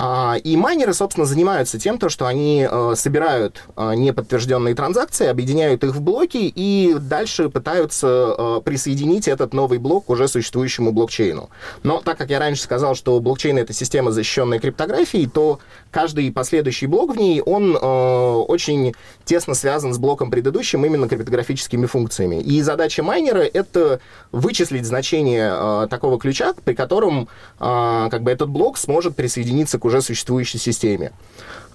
А, 0.01 0.37
и 0.45 0.57
майнеры, 0.57 0.95
собственно, 0.95 1.27
занимаются 1.27 1.77
тем, 1.77 1.99
то, 1.99 2.09
что 2.09 2.27
они 2.27 2.67
э, 2.71 2.93
собирают 2.95 3.65
э, 3.77 3.95
неподтвержденные 3.97 4.77
транзакции, 4.77 5.27
объединяют 5.27 5.83
их 5.83 5.97
в 5.97 6.01
блоки 6.01 6.53
и 6.55 6.95
дальше 7.01 7.49
пытаются 7.49 8.33
э, 8.39 8.61
присоединить 8.65 9.27
этот 9.27 9.53
новый 9.53 9.79
блок 9.79 10.05
к 10.05 10.11
уже 10.11 10.29
существующему 10.29 10.93
блокчейну. 10.93 11.51
Но 11.83 12.01
так 12.01 12.17
как 12.17 12.31
я 12.31 12.39
раньше 12.39 12.63
сказал, 12.63 12.95
что 12.95 13.19
блокчейн— 13.19 13.59
это 13.59 13.73
система, 13.73 14.13
защищенная 14.13 14.61
криптографией, 14.61 15.29
то 15.29 15.59
каждый 15.91 16.31
последующий 16.31 16.87
блок 16.87 17.17
в 17.17 17.19
ней, 17.19 17.41
он 17.41 17.77
очень 17.77 18.95
тесно 19.25 19.55
связан 19.55 19.93
с 19.93 19.99
блоком 19.99 20.31
предыдущим 20.31 20.85
именно 20.85 21.09
криптографическими 21.09 21.87
функциями. 21.87 22.41
И 22.41 22.63
задача 22.63 23.03
майнера— 23.03 23.41
это 23.53 23.99
вычислить 24.31 24.87
значение 24.87 25.89
такого 25.89 26.21
ключа, 26.21 26.55
при 26.65 26.75
котором 26.75 27.29
как 27.59 28.23
бы 28.23 28.31
этот 28.31 28.49
блок 28.49 28.79
сможет 28.79 29.17
присоединиться 29.17 29.79
к 29.79 29.85
уже 29.89 30.01
существующей 30.01 30.59
системе. 30.59 31.13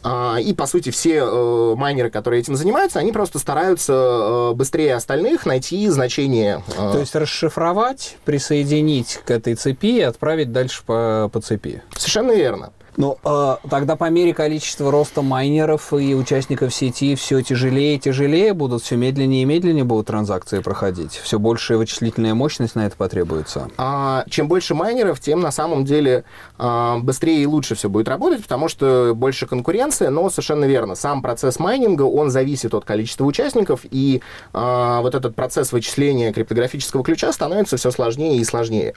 А, 0.04 0.38
и, 0.38 0.54
по 0.54 0.66
сути, 0.66 0.90
все 0.90 1.20
э, 1.20 1.76
майнеры, 1.76 2.10
которые 2.10 2.42
этим 2.42 2.56
занимаются, 2.56 3.00
они 3.00 3.12
просто 3.14 3.40
стараются 3.40 3.94
э, 3.94 4.54
быстрее 4.54 4.96
остальных 4.96 5.46
найти 5.46 5.88
значение. 5.88 6.62
Э... 6.78 6.92
То 6.92 7.00
есть 7.00 7.16
расшифровать, 7.16 8.18
присоединить 8.26 9.22
к 9.26 9.32
этой 9.32 9.56
цепи 9.56 9.98
и 9.98 10.02
отправить 10.02 10.52
дальше 10.52 10.84
по, 10.86 11.30
по 11.32 11.40
цепи. 11.40 11.82
Совершенно 11.96 12.34
верно. 12.34 12.74
Ну, 12.98 13.18
э, 13.24 13.56
тогда 13.70 13.96
по 13.96 14.10
мере 14.10 14.34
количества 14.34 14.92
роста 14.92 15.22
майнеров 15.22 15.94
и 15.94 16.14
участников 16.14 16.74
сети 16.74 17.16
все 17.16 17.42
тяжелее 17.42 17.96
и 17.96 18.00
тяжелее 18.00 18.54
будут, 18.54 18.84
все 18.84 18.96
медленнее 18.96 19.44
и 19.44 19.46
медленнее 19.46 19.84
будут 19.84 20.08
транзакции 20.08 20.60
проходить. 20.60 21.14
Все 21.14 21.40
большая 21.40 21.78
вычислительная 21.78 22.36
мощность 22.36 22.76
на 22.76 22.86
это 22.86 22.96
потребуется. 22.96 23.70
А, 23.78 24.26
чем 24.30 24.48
больше 24.48 24.76
майнеров, 24.76 25.20
тем 25.20 25.42
на 25.42 25.52
самом 25.52 25.86
деле 25.86 26.24
а, 26.58 27.00
быстрее 27.00 27.42
и 27.42 27.46
лучше 27.48 27.76
все 27.76 27.90
будет 27.90 28.08
работать, 28.08 28.44
потому 28.44 28.68
что 28.68 29.14
больше 29.16 29.48
конкуренция, 29.48 30.10
но 30.12 30.30
совершенно 30.30 30.66
верно. 30.66 30.96
Сам 30.96 31.22
процесс 31.22 31.60
майнинга, 31.60 32.04
он 32.04 32.30
зависит 32.30 32.74
от 32.76 32.86
количества 32.86 33.26
участников, 33.26 33.82
и 33.90 34.22
а, 34.54 35.02
вот 35.02 35.16
этот 35.16 35.36
процесс 35.36 35.72
вычисления 35.72 36.32
криптографического 36.32 37.04
ключа 37.04 37.32
становится 37.34 37.78
все 37.78 37.90
сложнее 37.90 38.38
и 38.38 38.44
сложнее. 38.44 38.94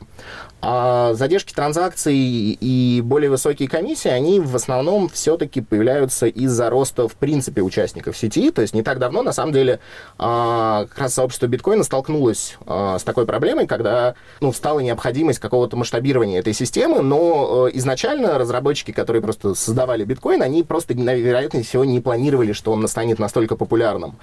А 0.61 1.15
задержки 1.15 1.55
транзакций 1.55 2.15
и 2.15 3.01
более 3.03 3.31
высокие 3.31 3.69
комиссии 3.69 3.86
комиссии, 3.87 4.09
они 4.09 4.41
в 4.41 4.57
основном 4.57 5.09
все-таки 5.09 5.61
появляются 5.61 6.27
из-за 6.27 6.71
роста, 6.71 7.07
в 7.07 7.15
принципе, 7.15 7.63
участников 7.63 8.17
сети. 8.17 8.51
То 8.51 8.63
есть 8.63 8.75
не 8.75 8.83
так 8.83 8.99
давно, 8.99 9.23
на 9.23 9.31
самом 9.31 9.53
деле, 9.53 9.79
а, 10.19 10.87
как 10.87 10.99
раз 10.99 11.15
сообщество 11.15 11.47
биткоина 11.47 11.85
столкнулось 11.85 12.57
а, 12.67 12.99
с 12.99 13.05
такой 13.05 13.27
проблемой, 13.27 13.69
когда 13.69 14.17
ну, 14.41 14.53
стала 14.53 14.81
необходимость 14.81 15.39
какого-то 15.39 15.77
масштабирования 15.77 16.41
этой 16.41 16.53
системы, 16.53 17.01
но 17.01 17.69
э, 17.69 17.77
изначально 17.77 18.39
разработчики, 18.39 18.91
которые 18.91 19.23
просто 19.23 19.55
создавали 19.55 20.03
биткоин, 20.03 20.43
они 20.43 20.65
просто, 20.65 20.95
вероятнее 20.95 21.63
всего, 21.63 21.85
не 21.85 22.01
планировали, 22.01 22.53
что 22.53 22.73
он 22.73 22.89
станет 22.89 23.21
настолько 23.21 23.55
популярным. 23.55 24.17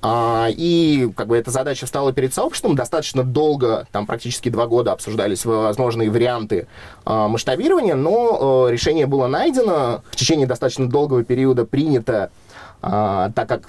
А, 0.00 0.48
и 0.50 1.10
как 1.16 1.26
бы 1.26 1.36
эта 1.36 1.50
задача 1.50 1.86
встала 1.86 2.12
перед 2.12 2.32
сообществом. 2.32 2.76
Достаточно 2.76 3.24
долго, 3.24 3.86
там 3.90 4.06
практически 4.06 4.48
два 4.48 4.66
года 4.66 4.92
обсуждались 4.92 5.44
возможные 5.44 6.10
варианты 6.10 6.68
а, 7.04 7.28
масштабирования, 7.28 7.94
но 7.94 8.66
а, 8.66 8.68
решение 8.68 9.06
было 9.06 9.26
найдено. 9.26 10.02
В 10.10 10.16
течение 10.16 10.46
достаточно 10.46 10.88
долгого 10.88 11.24
периода 11.24 11.64
принято, 11.64 12.30
а, 12.80 13.30
так 13.34 13.48
как 13.48 13.62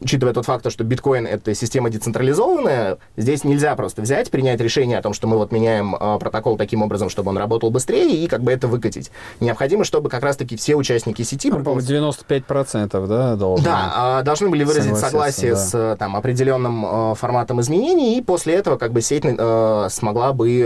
учитывая 0.00 0.34
тот 0.34 0.46
факт, 0.46 0.70
что 0.70 0.84
биткоин— 0.84 1.26
это 1.30 1.54
система 1.54 1.90
децентрализованная, 1.90 2.98
здесь 3.16 3.44
нельзя 3.44 3.74
просто 3.76 4.02
взять, 4.02 4.30
принять 4.30 4.60
решение 4.60 4.98
о 4.98 5.02
том, 5.02 5.12
что 5.12 5.26
мы 5.26 5.36
вот 5.36 5.52
меняем 5.52 5.94
э, 5.94 6.18
протокол 6.18 6.56
таким 6.56 6.82
образом, 6.82 7.10
чтобы 7.10 7.30
он 7.30 7.38
работал 7.38 7.70
быстрее, 7.70 8.24
и 8.24 8.26
как 8.26 8.42
бы 8.42 8.52
это 8.52 8.68
выкатить. 8.68 9.10
Необходимо, 9.40 9.84
чтобы 9.84 10.08
как 10.08 10.22
раз-таки 10.22 10.56
все 10.56 10.74
участники 10.74 11.22
сети... 11.22 11.50
Ну, 11.50 11.62
по-моему, 11.62 11.80
95% 11.80 13.06
да, 13.06 13.36
должны... 13.36 13.64
Да, 13.64 14.20
э, 14.20 14.24
должны 14.24 14.48
были 14.48 14.64
выразить 14.64 14.96
согласие 14.96 15.52
да. 15.52 15.58
с 15.58 15.96
там, 15.98 16.16
определенным 16.16 16.84
э, 16.84 17.14
форматом 17.14 17.60
изменений, 17.60 18.18
и 18.18 18.22
после 18.22 18.54
этого 18.54 18.76
как 18.76 18.92
бы 18.92 19.02
сеть 19.02 19.24
э, 19.24 19.86
смогла 19.90 20.32
бы 20.32 20.50
э, 20.50 20.64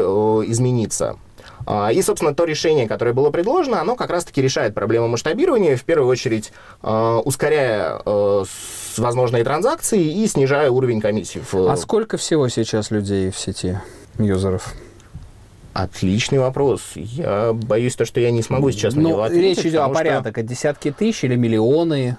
измениться. 0.50 1.16
А, 1.66 1.90
и, 1.90 2.02
собственно, 2.02 2.34
то 2.34 2.44
решение, 2.44 2.86
которое 2.86 3.12
было 3.12 3.30
предложено, 3.30 3.80
оно 3.80 3.96
как 3.96 4.10
раз-таки 4.10 4.42
решает 4.42 4.74
проблему 4.74 5.08
масштабирования, 5.08 5.76
в 5.76 5.84
первую 5.84 6.08
очередь 6.08 6.52
а, 6.82 7.20
ускоряя 7.20 8.00
а, 8.04 8.44
возможные 8.98 9.44
транзакции 9.44 10.22
и 10.22 10.26
снижая 10.26 10.70
уровень 10.70 11.00
комиссий. 11.00 11.42
А 11.52 11.76
сколько 11.76 12.16
всего 12.16 12.48
сейчас 12.48 12.90
людей 12.90 13.30
в 13.30 13.38
сети, 13.38 13.78
юзеров? 14.18 14.74
Отличный 15.74 16.38
вопрос. 16.38 16.92
Я 16.94 17.52
боюсь, 17.52 17.96
то, 17.96 18.04
что 18.04 18.20
я 18.20 18.30
не 18.30 18.42
смогу 18.42 18.70
сейчас 18.70 18.94
на 18.94 19.02
ну, 19.02 19.08
него 19.08 19.22
ответить. 19.24 19.58
Речь 19.58 19.66
идет 19.66 19.80
о 19.80 19.88
порядок, 19.88 20.36
что... 20.36 20.42
десятки 20.44 20.92
тысяч 20.92 21.24
или 21.24 21.34
миллионы? 21.34 22.16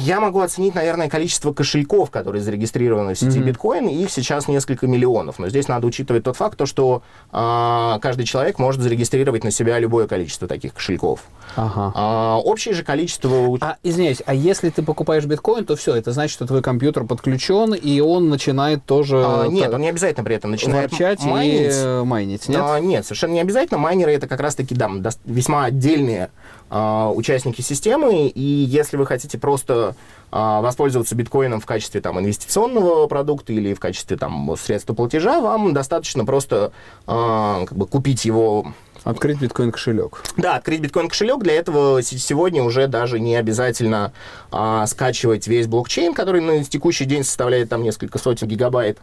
Я 0.00 0.18
могу 0.18 0.40
оценить, 0.40 0.74
наверное, 0.74 1.10
количество 1.10 1.52
кошельков, 1.52 2.10
которые 2.10 2.40
зарегистрированы 2.40 3.12
в 3.12 3.18
сети 3.18 3.38
mm-hmm. 3.38 3.42
биткоин, 3.42 3.88
и 3.88 4.02
их 4.02 4.10
сейчас 4.10 4.48
несколько 4.48 4.86
миллионов. 4.86 5.38
Но 5.38 5.50
здесь 5.50 5.68
надо 5.68 5.86
учитывать 5.86 6.24
тот 6.24 6.36
факт, 6.36 6.56
то, 6.56 6.64
что 6.64 7.02
а, 7.30 7.98
каждый 8.00 8.24
человек 8.24 8.58
может 8.58 8.80
зарегистрировать 8.80 9.44
на 9.44 9.50
себя 9.50 9.78
любое 9.78 10.06
количество 10.06 10.48
таких 10.48 10.72
кошельков. 10.72 11.20
Ага. 11.56 11.92
А, 11.94 12.38
общее 12.38 12.74
же 12.74 12.82
количество... 12.82 13.58
А, 13.60 13.76
извиняюсь, 13.82 14.22
а 14.26 14.34
если 14.34 14.70
ты 14.70 14.82
покупаешь 14.82 15.24
биткоин, 15.24 15.64
то 15.64 15.76
все, 15.76 15.94
это 15.94 16.12
значит, 16.12 16.34
что 16.34 16.46
твой 16.46 16.62
компьютер 16.62 17.04
подключен, 17.04 17.74
и 17.74 18.00
он 18.00 18.28
начинает 18.28 18.84
тоже... 18.84 19.22
А, 19.24 19.46
нет, 19.46 19.72
он 19.72 19.80
не 19.80 19.88
обязательно 19.88 20.24
при 20.24 20.36
этом 20.36 20.50
начинает 20.52 20.92
майнить. 21.22 21.72
и 21.74 22.04
майнить, 22.04 22.48
нет? 22.48 22.60
А, 22.62 22.78
нет, 22.78 23.04
совершенно 23.04 23.32
не 23.32 23.40
обязательно. 23.40 23.78
Майнеры 23.78 24.12
это 24.12 24.26
как 24.26 24.40
раз-таки, 24.40 24.74
да, 24.74 24.90
весьма 25.24 25.64
отдельные 25.64 26.30
а, 26.68 27.10
участники 27.10 27.60
системы, 27.60 28.28
и 28.28 28.40
если 28.40 28.96
вы 28.96 29.06
хотите 29.06 29.38
просто 29.38 29.94
а, 30.30 30.60
воспользоваться 30.60 31.14
биткоином 31.16 31.60
в 31.60 31.66
качестве 31.66 32.00
там, 32.00 32.20
инвестиционного 32.20 33.06
продукта 33.08 33.52
или 33.52 33.74
в 33.74 33.80
качестве 33.80 34.16
там, 34.16 34.54
средства 34.56 34.94
платежа, 34.94 35.40
вам 35.40 35.72
достаточно 35.74 36.24
просто 36.24 36.72
а, 37.06 37.64
как 37.66 37.76
бы, 37.76 37.86
купить 37.86 38.24
его 38.24 38.72
Открыть 39.04 39.40
биткоин-кошелек. 39.40 40.22
Да, 40.36 40.56
открыть 40.56 40.80
биткоин-кошелек. 40.80 41.38
Для 41.42 41.54
этого 41.54 42.02
сегодня 42.02 42.62
уже 42.62 42.86
даже 42.86 43.18
не 43.18 43.36
обязательно 43.36 44.12
а, 44.50 44.86
скачивать 44.86 45.46
весь 45.46 45.66
блокчейн, 45.66 46.12
который 46.12 46.40
на 46.40 46.62
текущий 46.64 47.06
день 47.06 47.24
составляет 47.24 47.68
там 47.68 47.82
несколько 47.82 48.18
сотен 48.18 48.46
гигабайт. 48.46 48.98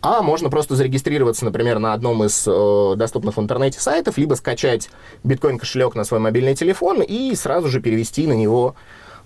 А 0.00 0.22
можно 0.22 0.50
просто 0.50 0.74
зарегистрироваться, 0.74 1.44
например, 1.44 1.78
на 1.78 1.92
одном 1.92 2.24
из 2.24 2.44
э, 2.46 2.94
доступных 2.96 3.36
в 3.36 3.40
интернете 3.40 3.80
сайтов, 3.80 4.18
либо 4.18 4.34
скачать 4.34 4.90
биткоин-кошелек 5.24 5.94
на 5.94 6.04
свой 6.04 6.20
мобильный 6.20 6.54
телефон 6.54 7.02
и 7.02 7.34
сразу 7.34 7.68
же 7.68 7.80
перевести 7.80 8.26
на 8.26 8.32
него 8.32 8.74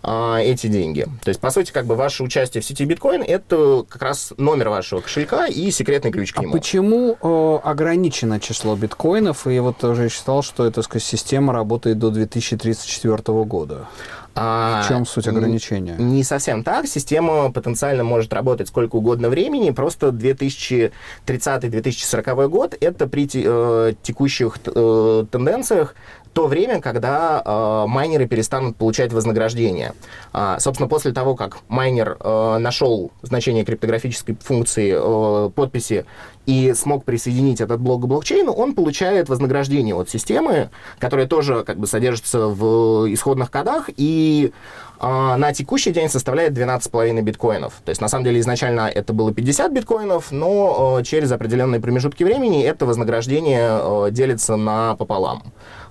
а, 0.03 0.39
эти 0.39 0.67
деньги. 0.67 1.07
То 1.23 1.29
есть, 1.29 1.41
по 1.41 1.51
сути, 1.51 1.73
как 1.73 1.87
бы 1.87 1.95
ваше 1.95 2.23
участие 2.23 2.63
в 2.63 2.65
сети 2.65 2.85
биткоин 2.85 3.23
это 3.23 3.85
как 3.89 4.03
раз 4.03 4.33
номер 4.37 4.71
вашего 4.71 5.01
кошелька 5.01 5.47
и 5.47 5.71
секретный 5.71 6.11
ключ 6.11 6.33
к 6.33 6.39
а 6.39 6.43
нему. 6.43 6.53
А 6.53 6.57
почему 6.57 7.19
э, 7.21 7.59
ограничено 7.63 8.41
число 8.41 8.77
биткоинов? 8.77 9.47
И 9.47 9.59
вот 9.59 9.79
тоже 9.79 10.09
считал, 10.09 10.43
что 10.43 10.65
эта 10.65 10.83
сказать, 10.83 11.05
система 11.05 11.53
работает 11.53 11.99
до 11.99 12.11
2034 12.11 13.45
года. 13.45 13.89
А, 14.35 14.83
в 14.83 14.89
чем 14.89 15.07
суть 15.07 15.29
ограничения? 15.29 15.95
Не, 15.99 16.17
не 16.17 16.25
совсем 16.25 16.63
так. 16.63 16.87
Система 16.87 17.51
потенциально 17.53 18.05
может 18.05 18.33
работать 18.33 18.69
сколько 18.69 18.97
угодно 18.97 19.29
времени. 19.29 19.71
Просто 19.71 20.09
2030-2040 20.09 22.49
год 22.49 22.75
это 22.81 23.07
при 23.07 23.29
э, 23.33 23.93
текущих 24.03 24.59
э, 24.67 25.25
тенденциях 25.31 25.95
то 26.33 26.47
время, 26.47 26.81
когда 26.81 27.43
э, 27.45 27.85
майнеры 27.89 28.27
перестанут 28.27 28.77
получать 28.77 29.13
вознаграждение. 29.13 29.95
А, 30.33 30.59
собственно, 30.61 30.89
после 30.89 31.13
того, 31.13 31.35
как 31.35 31.59
майнер 31.69 32.17
э, 32.21 32.59
нашел 32.59 33.11
значение 33.23 33.65
криптографической 33.65 34.37
функции 34.41 34.95
э, 34.97 35.51
подписи 35.51 36.05
и 36.47 36.73
смог 36.75 37.05
присоединить 37.05 37.61
этот 37.61 37.81
блок 37.81 38.03
к 38.03 38.07
блокчейну, 38.07 38.53
он 38.53 38.75
получает 38.75 39.29
вознаграждение 39.29 39.95
от 39.95 40.09
системы, 40.09 40.71
которая 40.99 41.27
тоже 41.27 41.65
как 41.65 41.79
бы 41.79 41.87
содержится 41.87 42.49
в 42.49 43.13
исходных 43.13 43.51
кодах 43.51 43.91
и 43.97 44.53
э, 45.01 45.07
на 45.37 45.53
текущий 45.53 45.93
день 45.93 46.09
составляет 46.09 46.53
12,5 46.53 47.21
биткоинов. 47.23 47.75
То 47.85 47.91
есть, 47.91 48.01
на 48.01 48.09
самом 48.09 48.25
деле, 48.25 48.41
изначально 48.41 48.89
это 48.89 49.13
было 49.13 49.33
50 49.33 49.73
биткоинов, 49.73 50.33
но 50.33 50.99
э, 51.01 51.05
через 51.05 51.31
определенные 51.31 51.81
промежутки 51.81 52.25
времени 52.25 52.63
это 52.65 52.87
вознаграждение 52.87 53.69
э, 53.71 54.09
делится 54.11 54.57
на 54.57 54.97
пополам. 54.97 55.43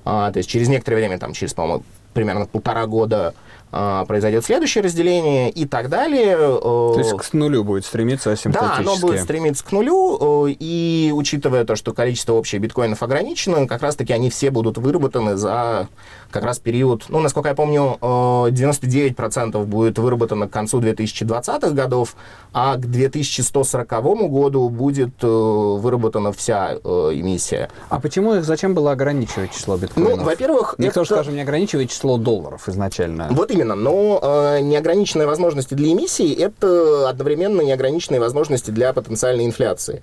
А, 0.05 0.31
то 0.31 0.37
есть 0.37 0.49
через 0.49 0.69
некоторое 0.69 0.97
время, 0.97 1.19
там, 1.19 1.33
через, 1.33 1.53
по-моему, 1.53 1.83
примерно 2.13 2.45
полтора 2.45 2.85
года 2.87 3.33
произойдет 3.71 4.45
следующее 4.45 4.83
разделение 4.83 5.49
и 5.49 5.65
так 5.65 5.89
далее. 5.89 6.37
То 6.37 6.95
есть 6.97 7.13
к 7.13 7.33
нулю 7.33 7.63
будет 7.63 7.85
стремиться 7.85 8.31
асимптотически. 8.31 8.83
Да, 8.83 8.91
оно 8.91 8.99
будет 8.99 9.21
стремиться 9.21 9.65
к 9.65 9.71
нулю, 9.71 10.47
и 10.47 11.11
учитывая 11.13 11.65
то, 11.65 11.75
что 11.75 11.93
количество 11.93 12.33
общих 12.33 12.59
биткоинов 12.61 13.03
ограничено, 13.03 13.67
как 13.67 13.81
раз-таки 13.81 14.13
они 14.13 14.29
все 14.29 14.51
будут 14.51 14.77
выработаны 14.77 15.35
за 15.35 15.87
как 16.31 16.43
раз 16.43 16.59
период, 16.59 17.05
ну, 17.09 17.19
насколько 17.19 17.49
я 17.49 17.55
помню, 17.55 17.97
99% 18.01 19.65
будет 19.65 19.97
выработано 19.97 20.47
к 20.47 20.51
концу 20.51 20.79
2020-х 20.79 21.71
годов, 21.71 22.15
а 22.53 22.75
к 22.75 22.81
2140 22.81 24.29
году 24.29 24.69
будет 24.69 25.23
э, 25.23 25.27
выработана 25.27 26.31
вся 26.31 26.73
э, 26.73 26.77
эмиссия. 27.13 27.69
А 27.89 27.99
почему 27.99 28.35
их 28.35 28.43
зачем 28.43 28.73
было 28.73 28.91
ограничивать 28.91 29.53
число 29.53 29.77
биткоинов? 29.77 30.17
Ну, 30.17 30.23
во-первых... 30.23 30.75
Никто, 30.77 31.01
это... 31.01 31.15
скажем, 31.15 31.35
не 31.35 31.41
ограничивает 31.41 31.89
число 31.89 32.17
долларов 32.17 32.69
изначально. 32.69 33.27
Вот 33.31 33.51
именно, 33.59 33.75
но 33.75 34.19
э, 34.21 34.61
неограниченные 34.61 35.27
возможности 35.27 35.73
для 35.73 35.91
эмиссии— 35.91 36.33
это 36.39 37.09
одновременно 37.09 37.61
неограниченные 37.61 38.19
возможности 38.19 38.71
для 38.71 38.93
потенциальной 38.93 39.45
инфляции. 39.45 40.01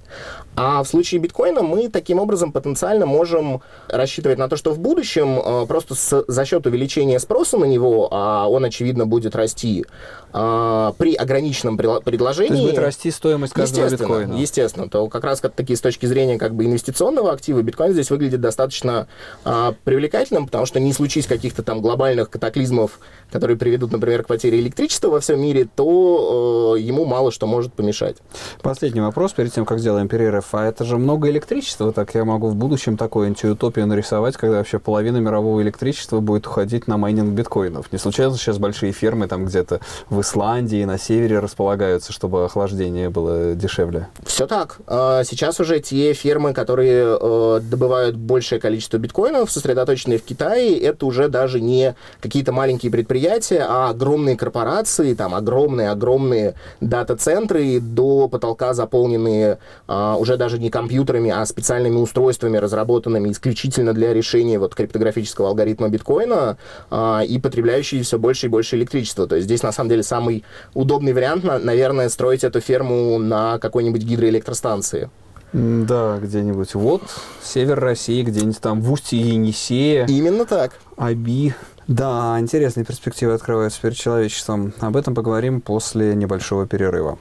А 0.57 0.83
в 0.83 0.89
случае 0.89 1.21
биткоина 1.21 1.63
мы 1.63 1.89
таким 1.89 2.19
образом 2.19 2.53
потенциально 2.53 3.07
можем 3.07 3.63
рассчитывать 3.89 4.39
на 4.39 4.49
то, 4.49 4.57
что 4.57 4.73
в 4.73 4.79
будущем 4.79 5.39
э, 5.39 5.67
просто 5.67 5.95
с, 5.95 6.25
за 6.27 6.45
счет 6.45 6.67
увеличения 6.67 7.19
спроса 7.19 7.57
на 7.57 7.65
него, 7.65 8.09
а 8.11 8.49
он, 8.49 8.65
очевидно, 8.65 9.07
будет 9.07 9.35
расти, 9.37 9.85
э, 10.33 10.93
при 10.99 11.15
ограниченном 11.15 11.77
предложении... 11.77 12.49
То 12.49 12.55
есть 12.55 12.67
будет 12.67 12.79
расти 12.79 13.11
стоимость 13.11 13.53
каждого 13.53 13.85
естественно, 13.85 14.09
биткоина. 14.09 14.41
Естественно, 14.41 14.89
то 14.89 15.09
как 15.09 15.25
раз 15.25 15.41
как 15.41 15.53
такие 15.53 15.77
с 15.77 15.81
точки 15.81 16.07
зрения 16.07 16.39
как 16.39 16.55
бы 16.55 16.65
инвестиционного 16.65 17.33
актива 17.33 17.63
биткоин 17.63 17.93
здесь 17.93 18.11
выглядит 18.11 18.41
достаточно 18.41 19.09
э, 19.45 19.73
привлекательным, 19.85 20.47
потому 20.47 20.67
что 20.67 20.81
не 20.81 20.93
случись 20.93 21.27
каких-то 21.27 21.63
там 21.63 21.81
глобальных 21.81 22.31
катаклизмов, 22.31 22.99
которые 23.31 23.46
приведут, 23.55 23.93
например, 23.93 24.25
к 24.25 24.27
потере 24.27 24.59
электричества 24.59 25.09
во 25.09 25.21
всем 25.21 25.41
мире, 25.41 25.69
то 25.77 26.75
э, 26.77 26.81
ему 26.81 27.05
мало 27.05 27.31
что 27.31 27.47
может 27.47 27.73
помешать. 27.73 28.17
Последний 28.63 29.01
вопрос 29.01 29.33
перед 29.33 29.53
тем, 29.53 29.65
как 29.65 29.79
сделаем 29.79 30.09
перерыв. 30.09 30.47
А 30.53 30.65
это 30.65 30.85
же 30.85 30.99
много 30.99 31.31
электричества, 31.31 31.93
так 31.93 32.15
я 32.15 32.25
могу 32.25 32.49
в 32.49 32.57
будущем 32.57 32.97
такую 32.97 33.27
антиутопию 33.27 33.87
нарисовать, 33.87 34.37
когда 34.37 34.57
вообще 34.57 34.79
половина 34.79 35.19
мирового 35.19 35.63
электричества 35.63 36.21
будет 36.21 36.47
уходить 36.47 36.89
на 36.89 36.97
майнинг 36.97 37.35
биткоинов. 37.35 37.93
Не 37.93 37.99
случайно 37.99 38.37
сейчас 38.37 38.59
большие 38.59 38.93
фермы 38.93 39.29
там 39.29 39.45
где-то 39.45 39.81
в 40.09 40.21
Исландии, 40.21 40.85
на 40.85 40.99
севере 40.99 41.39
располагаются, 41.39 42.13
чтобы 42.13 42.45
охлаждение 42.45 43.11
было 43.11 43.55
дешевле? 43.55 44.09
Все 44.25 44.47
так. 44.47 44.79
А, 44.87 45.23
сейчас 45.25 45.61
уже 45.61 45.81
те 45.81 46.13
фермы, 46.15 46.53
которые 46.53 47.19
э, 47.21 47.61
добывают 47.63 48.17
большее 48.17 48.61
количество 48.61 48.99
биткоинов, 48.99 49.51
сосредоточенные 49.51 50.19
в 50.19 50.23
Китае, 50.23 50.81
это 50.81 51.07
уже 51.07 51.29
даже 51.29 51.61
не 51.61 51.95
какие-то 52.21 52.53
маленькие 52.53 52.91
предприятия, 52.91 53.36
а 53.59 53.91
огромные 53.91 54.37
корпорации, 54.37 55.15
там 55.15 55.35
огромные-огромные 55.35 56.55
дата-центры, 56.81 57.81
до 57.81 58.29
потолка 58.29 58.75
заполненные 58.75 59.59
а, 59.87 60.17
уже 60.17 60.37
даже 60.37 60.59
не 60.59 60.71
компьютерами, 60.71 61.31
а 61.31 61.45
специальными 61.45 61.97
устройствами, 61.97 62.57
разработанными 62.57 63.31
исключительно 63.31 63.93
для 63.93 64.15
решения 64.15 64.59
вот 64.59 64.75
криптографического 64.75 65.49
алгоритма 65.49 65.89
биткоина 65.89 66.57
а, 66.91 67.21
и 67.21 67.39
потребляющие 67.39 68.03
все 68.03 68.19
больше 68.19 68.47
и 68.47 68.49
больше 68.49 68.77
электричества. 68.77 69.27
То 69.27 69.37
есть 69.37 69.47
здесь 69.47 69.63
на 69.63 69.73
самом 69.73 69.91
деле 69.91 70.03
самый 70.03 70.45
удобный 70.75 71.13
вариант, 71.13 71.45
наверное, 71.45 72.09
строить 72.09 72.45
эту 72.45 72.61
ферму 72.61 73.19
на 73.19 73.59
какой-нибудь 73.59 74.03
гидроэлектростанции. 74.03 75.11
Да, 75.53 76.19
где-нибудь. 76.19 76.75
Вот, 76.75 77.03
север 77.43 77.81
России, 77.81 78.23
где-нибудь 78.23 78.61
там 78.61 78.81
в 78.81 78.93
устье 78.93 79.19
Енисея. 79.19 80.07
Именно 80.07 80.45
так. 80.45 80.73
Аби. 80.97 81.55
Да, 81.87 82.37
интересные 82.41 82.85
перспективы 82.85 83.33
открываются 83.33 83.81
перед 83.81 83.97
человечеством. 83.97 84.73
Об 84.81 84.97
этом 84.97 85.15
поговорим 85.15 85.61
после 85.61 86.15
небольшого 86.15 86.67
перерыва. 86.67 87.17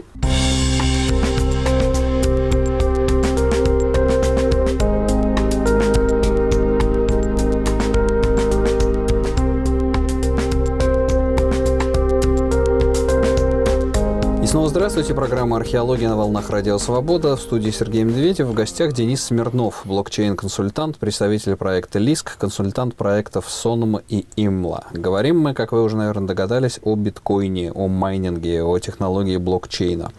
Здравствуйте, 14.95 15.19
программа 15.19 15.57
«Археология 15.57 16.07
на 16.07 16.15
волнах 16.15 16.49
Радио 16.49 16.77
Свобода». 16.77 17.35
В 17.35 17.41
студии 17.41 17.69
Сергей 17.69 18.03
Медведев. 18.03 18.47
В 18.47 18.53
гостях 18.53 18.93
Денис 18.93 19.25
Смирнов, 19.25 19.81
блокчейн-консультант, 19.83 20.99
представитель 20.99 21.57
проекта 21.57 21.99
ЛИСК, 21.99 22.37
консультант 22.37 22.95
проектов 22.95 23.49
Сонм 23.49 23.99
и 24.07 24.25
Имла. 24.37 24.85
Говорим 24.93 25.41
мы, 25.41 25.53
как 25.53 25.73
вы 25.73 25.83
уже, 25.83 25.97
наверное, 25.97 26.29
догадались, 26.29 26.79
о 26.81 26.95
биткоине, 26.95 27.73
о 27.73 27.89
майнинге, 27.89 28.63
о 28.63 28.79
технологии 28.79 29.35
блокчейна. 29.35 30.13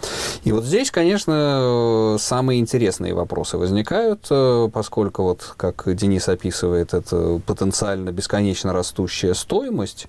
И 0.45 0.53
вот 0.53 0.65
здесь, 0.65 0.91
конечно, 0.91 2.17
самые 2.19 2.61
интересные 2.61 3.15
вопросы 3.15 3.57
возникают, 3.57 4.27
э, 4.29 4.69
поскольку, 4.71 5.23
вот, 5.23 5.55
как 5.57 5.85
Денис 5.87 6.29
описывает, 6.29 6.93
это 6.93 7.41
потенциально 7.47 8.13
бесконечно 8.13 8.75
растущая 8.75 9.33
стоимость 9.33 10.07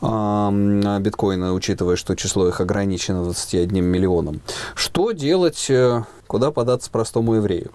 биткоина, 0.00 1.52
учитывая, 1.54 1.96
что 1.96 2.14
число 2.14 2.48
их 2.48 2.60
ограничено 2.60 3.24
21 3.24 3.84
миллионом. 3.84 4.40
Что 4.74 5.10
делать, 5.12 5.66
э, 5.68 6.04
куда 6.26 6.50
податься 6.50 6.90
простому 6.90 7.34
еврею? 7.34 7.72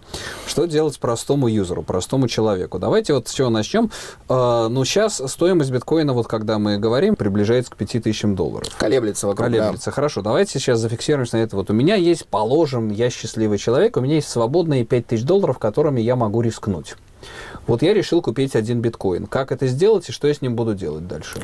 Что 0.47 0.65
делать 0.65 0.97
простому 0.99 1.47
юзеру, 1.47 1.83
простому 1.83 2.27
человеку? 2.27 2.79
Давайте 2.79 3.13
вот 3.13 3.27
с 3.27 3.33
чего 3.33 3.49
начнем. 3.49 3.91
Э, 4.29 4.67
ну, 4.69 4.85
сейчас 4.85 5.21
стоимость 5.25 5.71
биткоина, 5.71 6.13
вот 6.13 6.27
когда 6.27 6.59
мы 6.59 6.77
говорим, 6.77 7.15
приближается 7.15 7.71
к 7.71 7.75
5000 7.75 8.35
долларов. 8.35 8.67
Колеблется 8.77 9.27
вокруг, 9.27 9.47
Колеблется. 9.47 9.85
Да. 9.85 9.91
Хорошо, 9.91 10.21
давайте 10.21 10.59
сейчас 10.59 10.79
зафиксируемся 10.79 11.37
на 11.37 11.41
это. 11.41 11.57
Вот 11.57 11.69
у 11.69 11.73
меня 11.73 11.95
есть, 11.95 12.25
положим, 12.27 12.89
я 12.89 13.09
счастливый 13.09 13.57
человек, 13.57 13.97
у 13.97 14.01
меня 14.01 14.15
есть 14.15 14.29
свободные 14.29 14.85
5000 14.85 15.23
долларов, 15.23 15.59
которыми 15.59 15.99
я 15.99 16.15
могу 16.15 16.41
рискнуть. 16.41 16.95
Вот 17.67 17.81
я 17.81 17.93
решил 17.93 18.21
купить 18.21 18.55
один 18.55 18.81
биткоин. 18.81 19.27
Как 19.27 19.51
это 19.51 19.67
сделать 19.67 20.09
и 20.09 20.11
что 20.11 20.27
я 20.27 20.33
с 20.33 20.41
ним 20.41 20.55
буду 20.55 20.73
делать 20.73 21.07
дальше? 21.07 21.41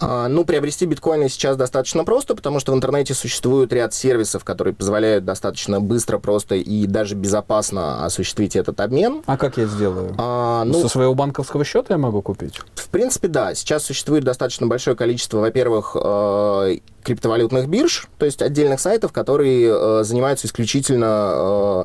А, 0.00 0.28
ну, 0.28 0.44
приобрести 0.44 0.86
биткоины 0.86 1.28
сейчас 1.28 1.56
достаточно 1.56 2.04
просто, 2.04 2.34
потому 2.34 2.60
что 2.60 2.72
в 2.72 2.74
интернете 2.74 3.14
существует 3.14 3.72
ряд 3.72 3.94
сервисов, 3.94 4.44
которые 4.44 4.74
позволяют 4.74 5.24
достаточно 5.24 5.80
быстро, 5.80 6.18
просто 6.18 6.56
и 6.56 6.86
даже 6.86 7.14
безопасно 7.14 8.04
осуществить 8.04 8.56
этот 8.56 8.80
обмен. 8.80 9.22
А 9.26 9.36
как 9.36 9.56
я 9.56 9.66
сделаю? 9.66 10.14
А, 10.18 10.64
ну, 10.64 10.80
Со 10.82 10.88
своего 10.88 11.14
банковского 11.14 11.64
счета 11.64 11.94
я 11.94 11.98
могу 11.98 12.22
купить? 12.22 12.60
В 12.74 12.88
принципе, 12.88 13.28
да. 13.28 13.54
Сейчас 13.54 13.84
существует 13.84 14.24
достаточно 14.24 14.66
большое 14.66 14.96
количество, 14.96 15.38
во-первых, 15.38 15.96
э, 15.98 16.78
криптовалютных 17.02 17.68
бирж, 17.68 18.08
то 18.18 18.26
есть 18.26 18.42
отдельных 18.42 18.80
сайтов, 18.80 19.12
которые 19.12 19.70
э, 19.70 20.04
занимаются 20.04 20.46
исключительно 20.46 21.84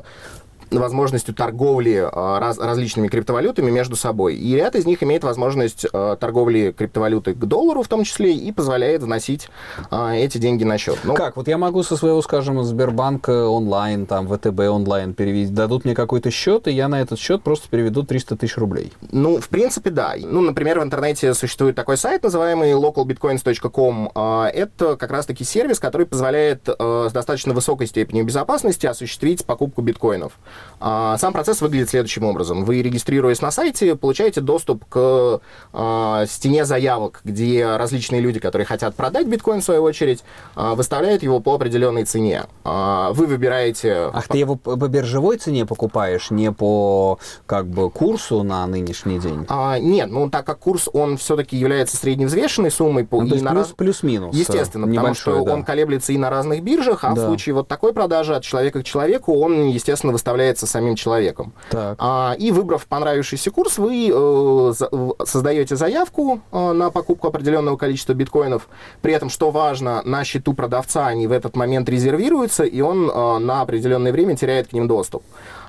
возможностью 0.78 1.34
торговли 1.34 2.08
а, 2.10 2.40
раз, 2.40 2.58
различными 2.58 3.08
криптовалютами 3.08 3.70
между 3.70 3.96
собой. 3.96 4.36
И 4.36 4.54
ряд 4.54 4.74
из 4.74 4.86
них 4.86 5.02
имеет 5.02 5.24
возможность 5.24 5.86
а, 5.92 6.16
торговли 6.16 6.74
криптовалютой 6.76 7.34
к 7.34 7.38
доллару 7.38 7.82
в 7.82 7.88
том 7.88 8.04
числе 8.04 8.34
и 8.34 8.52
позволяет 8.52 9.02
вносить 9.02 9.48
а, 9.90 10.14
эти 10.14 10.38
деньги 10.38 10.64
на 10.64 10.78
счет. 10.78 10.98
Ну, 11.04 11.14
как? 11.14 11.36
Вот 11.36 11.48
я 11.48 11.58
могу 11.58 11.82
со 11.82 11.96
своего, 11.96 12.22
скажем, 12.22 12.62
Сбербанка 12.62 13.46
онлайн, 13.46 14.06
там, 14.06 14.28
ВТБ 14.28 14.60
онлайн 14.70 15.14
перевести, 15.14 15.52
дадут 15.52 15.84
мне 15.84 15.94
какой-то 15.94 16.30
счет, 16.30 16.68
и 16.68 16.72
я 16.72 16.88
на 16.88 17.00
этот 17.00 17.18
счет 17.18 17.42
просто 17.42 17.68
переведу 17.68 18.02
300 18.02 18.36
тысяч 18.36 18.56
рублей. 18.56 18.92
Ну, 19.10 19.40
в 19.40 19.48
принципе, 19.48 19.90
да. 19.90 20.14
Ну, 20.18 20.40
например, 20.40 20.80
в 20.80 20.82
интернете 20.82 21.34
существует 21.34 21.76
такой 21.76 21.96
сайт, 21.96 22.22
называемый 22.22 22.72
localbitcoins.com. 22.72 24.10
Это 24.52 24.96
как 24.96 25.10
раз-таки 25.10 25.44
сервис, 25.44 25.78
который 25.78 26.06
позволяет 26.06 26.68
с 26.68 27.12
достаточно 27.12 27.54
высокой 27.54 27.86
степенью 27.86 28.24
безопасности 28.24 28.86
осуществить 28.86 29.44
покупку 29.44 29.82
биткоинов. 29.82 30.32
А, 30.84 31.16
сам 31.18 31.32
процесс 31.32 31.60
выглядит 31.60 31.90
следующим 31.90 32.24
образом. 32.24 32.64
Вы, 32.64 32.82
регистрируясь 32.82 33.40
на 33.40 33.50
сайте, 33.50 33.94
получаете 33.94 34.40
доступ 34.40 34.84
к 34.86 35.40
а, 35.72 36.26
стене 36.26 36.64
заявок, 36.64 37.20
где 37.24 37.76
различные 37.76 38.20
люди, 38.20 38.40
которые 38.40 38.66
хотят 38.66 38.94
продать 38.96 39.28
биткоин 39.28 39.60
в 39.60 39.64
свою 39.64 39.82
очередь, 39.82 40.24
а, 40.56 40.74
выставляют 40.74 41.22
его 41.22 41.40
по 41.40 41.54
определенной 41.54 42.04
цене. 42.04 42.44
Вы 42.64 43.26
выбираете... 43.26 44.10
Ах, 44.12 44.28
ты 44.28 44.38
его 44.38 44.56
по 44.56 44.88
биржевой 44.88 45.36
цене 45.36 45.66
покупаешь, 45.66 46.30
не 46.30 46.50
по 46.50 47.18
как 47.46 47.66
бы 47.66 47.90
курсу 47.90 48.42
на 48.42 48.66
нынешний 48.66 49.18
день? 49.18 49.46
А, 49.48 49.78
нет, 49.78 50.10
ну 50.10 50.30
так 50.30 50.44
как 50.46 50.58
курс, 50.58 50.88
он 50.92 51.16
все-таки 51.16 51.56
является 51.56 51.96
средневзвешенной 51.96 52.70
суммой. 52.70 53.06
Ну, 53.10 53.18
то 53.28 53.34
есть 53.34 53.46
плюс, 53.46 53.54
раз... 53.54 53.68
плюс-минус. 53.68 54.34
Естественно, 54.34 54.88
потому 54.88 55.14
что 55.14 55.44
да. 55.44 55.54
он 55.54 55.64
колеблется 55.64 56.12
и 56.12 56.18
на 56.18 56.30
разных 56.30 56.62
биржах, 56.62 57.04
а 57.04 57.14
да. 57.14 57.22
в 57.22 57.26
случае 57.26 57.54
вот 57.54 57.68
такой 57.68 57.92
продажи 57.92 58.34
от 58.34 58.42
человека 58.42 58.80
к 58.80 58.84
человеку, 58.84 59.38
он, 59.38 59.68
естественно, 59.68 60.12
выставляет 60.12 60.51
является 60.52 60.66
самим 60.66 60.94
человеком. 60.96 61.52
Так. 61.70 61.96
А, 61.98 62.36
и 62.38 62.52
выбрав 62.52 62.86
понравившийся 62.86 63.50
курс, 63.50 63.78
вы 63.78 64.10
э, 64.12 64.72
создаете 65.24 65.76
заявку 65.76 66.40
э, 66.52 66.72
на 66.72 66.90
покупку 66.90 67.28
определенного 67.28 67.76
количества 67.76 68.14
биткоинов. 68.14 68.68
При 69.00 69.12
этом, 69.12 69.30
что 69.30 69.50
важно, 69.50 70.02
на 70.04 70.24
счету 70.24 70.54
продавца 70.54 71.06
они 71.06 71.26
в 71.26 71.32
этот 71.32 71.56
момент 71.56 71.88
резервируются, 71.88 72.64
и 72.64 72.80
он 72.82 73.10
э, 73.10 73.38
на 73.38 73.62
определенное 73.62 74.12
время 74.12 74.36
теряет 74.36 74.68
к 74.68 74.72
ним 74.72 74.88
доступ. 74.88 75.22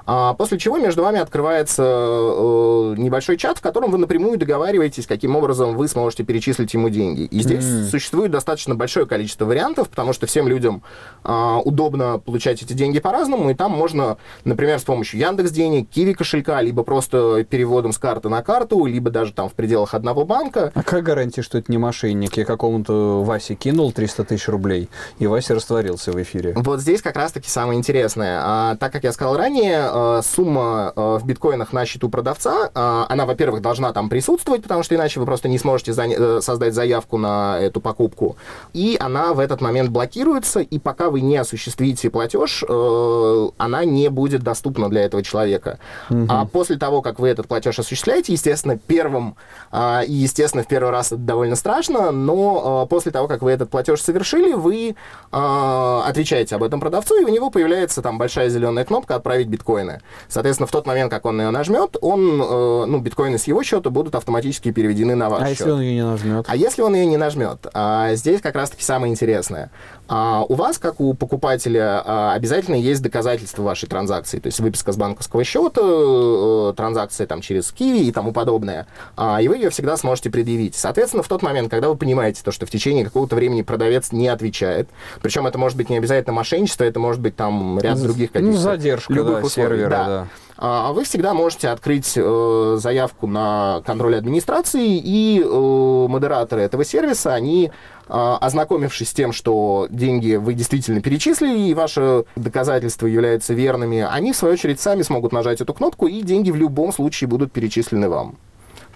А 0.05 0.33
после 0.33 0.57
чего 0.57 0.77
между 0.77 1.01
вами 1.01 1.19
открывается 1.19 1.83
э, 1.83 2.95
небольшой 2.97 3.37
чат, 3.37 3.57
в 3.57 3.61
котором 3.61 3.91
вы 3.91 3.97
напрямую 3.97 4.37
договариваетесь, 4.37 5.07
каким 5.07 5.35
образом 5.35 5.77
вы 5.77 5.87
сможете 5.87 6.23
перечислить 6.23 6.73
ему 6.73 6.89
деньги. 6.89 7.23
И 7.23 7.41
здесь 7.41 7.63
mm. 7.63 7.85
существует 7.85 8.31
достаточно 8.31 8.75
большое 8.75 9.05
количество 9.05 9.45
вариантов, 9.45 9.89
потому 9.89 10.11
что 10.13 10.27
всем 10.27 10.47
людям 10.47 10.83
э, 11.23 11.57
удобно 11.63 12.19
получать 12.19 12.61
эти 12.61 12.73
деньги 12.73 12.99
по-разному, 12.99 13.49
и 13.49 13.53
там 13.53 13.71
можно, 13.71 14.17
например, 14.43 14.79
с 14.79 14.83
помощью 14.83 15.19
Яндекс 15.19 15.51
денег, 15.51 15.89
Киви 15.89 16.13
кошелька, 16.13 16.61
либо 16.61 16.83
просто 16.83 17.45
переводом 17.49 17.93
с 17.93 17.97
карты 17.97 18.27
на 18.27 18.41
карту, 18.41 18.85
либо 18.85 19.09
даже 19.09 19.31
там 19.31 19.47
в 19.47 19.53
пределах 19.53 19.93
одного 19.93 20.25
банка. 20.25 20.71
А 20.75 20.83
как 20.83 21.03
гарантия, 21.03 21.41
что 21.41 21.57
это 21.57 21.71
не 21.71 21.77
мошенник? 21.77 22.35
Я 22.35 22.45
какому-то 22.45 23.23
Васе 23.23 23.55
кинул 23.55 23.91
300 23.93 24.25
тысяч 24.25 24.47
рублей, 24.49 24.89
и 25.19 25.27
Вася 25.27 25.55
растворился 25.55 26.11
в 26.11 26.21
эфире. 26.21 26.53
Вот 26.57 26.81
здесь 26.81 27.01
как 27.01 27.15
раз-таки 27.15 27.49
самое 27.49 27.79
интересное. 27.79 28.41
А, 28.43 28.75
так 28.75 28.91
как 28.91 29.03
я 29.05 29.13
сказал 29.13 29.37
ранее, 29.37 29.92
Э, 29.93 30.21
сумма 30.23 30.91
э, 30.95 31.17
в 31.21 31.25
биткоинах 31.25 31.71
на 31.71 31.85
счету 31.85 32.09
продавца, 32.09 32.71
э, 32.73 33.05
она, 33.09 33.25
во-первых, 33.27 33.61
должна 33.61 33.93
там 33.93 34.09
присутствовать, 34.09 34.63
потому 34.63 34.81
что 34.81 34.95
иначе 34.95 35.19
вы 35.19 35.27
просто 35.27 35.47
не 35.47 35.59
сможете 35.59 35.93
создать 36.41 36.73
заявку 36.73 37.17
на 37.17 37.59
эту 37.59 37.79
покупку. 37.79 38.35
И 38.73 38.97
она 38.99 39.33
в 39.33 39.39
этот 39.39 39.61
момент 39.61 39.91
блокируется, 39.91 40.61
и 40.61 40.79
пока 40.79 41.11
вы 41.11 41.21
не 41.21 41.37
осуществите 41.37 42.09
платеж, 42.09 42.63
она 42.63 43.85
не 43.85 44.09
будет 44.09 44.41
доступна 44.41 44.89
для 44.89 45.03
этого 45.03 45.21
человека. 45.21 45.77
Угу. 46.09 46.25
А 46.29 46.45
после 46.45 46.77
того, 46.77 47.01
как 47.01 47.19
вы 47.19 47.29
этот 47.29 47.47
платеж 47.47 47.77
осуществляете, 47.77 48.33
естественно, 48.33 48.77
первым, 48.77 49.35
и, 49.73 50.05
естественно, 50.07 50.63
в 50.63 50.67
первый 50.67 50.91
раз 50.91 51.07
это 51.07 51.17
довольно 51.17 51.55
страшно, 51.55 52.11
но 52.11 52.87
после 52.89 53.11
того, 53.11 53.27
как 53.27 53.41
вы 53.41 53.51
этот 53.51 53.69
платеж 53.69 54.01
совершили, 54.01 54.53
вы 54.53 54.95
отвечаете 55.31 56.55
об 56.55 56.63
этом 56.63 56.79
продавцу, 56.79 57.21
и 57.21 57.25
у 57.25 57.29
него 57.29 57.49
появляется 57.49 58.01
там 58.01 58.17
большая 58.17 58.49
зеленая 58.49 58.85
кнопка 58.85 59.15
«Отправить 59.15 59.47
биткоин». 59.47 59.82
Биткоины. 59.83 60.01
Соответственно, 60.27 60.67
в 60.67 60.71
тот 60.71 60.85
момент, 60.85 61.11
как 61.11 61.25
он 61.25 61.39
ее 61.39 61.49
нажмет, 61.49 61.97
он, 62.01 62.41
э, 62.41 62.85
ну, 62.85 62.99
биткоины 62.99 63.37
с 63.37 63.45
его 63.45 63.63
счета 63.63 63.89
будут 63.89 64.15
автоматически 64.15 64.71
переведены 64.71 65.15
на 65.15 65.29
ваш 65.29 65.41
а 65.41 65.47
счет. 65.47 65.59
если 65.59 65.71
он 65.71 65.81
ее 65.81 65.93
не 65.95 66.03
нажмет? 66.03 66.45
А 66.47 66.55
если 66.55 66.81
он 66.81 66.95
ее 66.95 67.05
не 67.05 67.17
нажмет? 67.17 67.67
А, 67.73 68.15
здесь 68.15 68.41
как 68.41 68.55
раз-таки 68.55 68.83
самое 68.83 69.11
интересное. 69.11 69.71
А, 70.07 70.43
у 70.47 70.55
вас, 70.55 70.77
как 70.77 70.99
у 70.99 71.13
покупателя, 71.13 72.01
а, 72.05 72.33
обязательно 72.33 72.75
есть 72.75 73.01
доказательства 73.01 73.63
вашей 73.63 73.87
транзакции, 73.87 74.39
то 74.39 74.47
есть 74.47 74.59
выписка 74.59 74.91
с 74.91 74.97
банковского 74.97 75.43
счета, 75.43 75.81
э, 75.83 76.73
транзакция 76.75 77.25
там 77.25 77.41
через 77.41 77.71
Киви 77.71 78.07
и 78.07 78.11
тому 78.11 78.33
подобное. 78.33 78.87
А, 79.15 79.41
и 79.41 79.47
вы 79.47 79.55
ее 79.55 79.69
всегда 79.69 79.95
сможете 79.97 80.29
предъявить. 80.29 80.75
Соответственно, 80.75 81.23
в 81.23 81.27
тот 81.27 81.41
момент, 81.41 81.69
когда 81.69 81.89
вы 81.89 81.95
понимаете 81.95 82.41
то, 82.43 82.51
что 82.51 82.65
в 82.65 82.69
течение 82.69 83.05
какого-то 83.05 83.35
времени 83.35 83.61
продавец 83.61 84.11
не 84.11 84.27
отвечает, 84.27 84.89
причем 85.21 85.47
это 85.47 85.57
может 85.57 85.77
быть 85.77 85.89
не 85.89 85.97
обязательно 85.97 86.33
мошенничество, 86.33 86.83
это 86.83 86.99
может 86.99 87.21
быть 87.21 87.35
там 87.35 87.79
ряд 87.79 88.01
других 88.01 88.31
Ну, 88.33 88.39
каких-то 88.41 88.61
задержка, 88.61 89.13
любых 89.13 89.39
да, 89.39 89.45
условий. 89.45 89.72
Сервера, 89.77 89.89
Да. 89.89 90.05
да. 90.05 90.27
А 90.55 90.93
вы 90.93 91.03
всегда 91.03 91.33
можете 91.33 91.69
открыть 91.69 92.13
э, 92.15 92.77
заявку 92.79 93.27
на 93.27 93.81
контроль 93.85 94.15
администрации, 94.15 94.97
и 94.97 95.41
э, 95.43 96.07
модераторы 96.07 96.61
этого 96.61 96.85
сервиса, 96.85 97.33
они, 97.33 97.71
э, 98.07 98.35
ознакомившись 98.39 99.09
с 99.09 99.13
тем, 99.13 99.33
что 99.33 99.87
деньги 99.89 100.35
вы 100.35 100.53
действительно 100.53 101.01
перечислили, 101.01 101.57
и 101.69 101.73
ваши 101.73 102.25
доказательства 102.35 103.07
являются 103.07 103.53
верными, 103.53 104.07
они, 104.09 104.31
в 104.31 104.35
свою 104.37 104.53
очередь, 104.53 104.79
сами 104.79 105.01
смогут 105.01 105.33
нажать 105.33 105.59
эту 105.59 105.73
кнопку, 105.73 106.07
и 106.07 106.21
деньги 106.21 106.51
в 106.51 106.55
любом 106.55 106.93
случае 106.93 107.27
будут 107.27 107.51
перечислены 107.51 108.07
вам. 108.07 108.37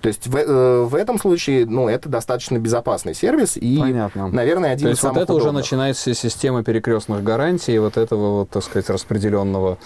То 0.02 0.08
есть 0.08 0.28
в, 0.28 0.36
э, 0.36 0.84
в 0.84 0.96
этом 0.96 1.18
случае, 1.20 1.66
ну, 1.66 1.88
это 1.88 2.10
достаточно 2.10 2.58
безопасный 2.58 3.14
сервис 3.16 3.58
и, 3.58 3.78
Понятно. 3.80 4.28
наверное, 4.28 4.72
один 4.74 4.86
То 4.86 4.90
из 4.90 4.94
есть 4.94 5.04
вот 5.04 5.10
самых 5.10 5.24
это 5.24 5.34
уже 5.34 5.46
удобных. 5.46 5.64
начинается 5.64 6.14
система 6.14 6.64
перекрестных 6.64 7.24
гарантий, 7.24 7.78
вот 7.80 7.98
этого 7.98 8.40
вот, 8.40 8.50
так 8.50 8.64
сказать, 8.64 8.90
распределенного 8.90 9.78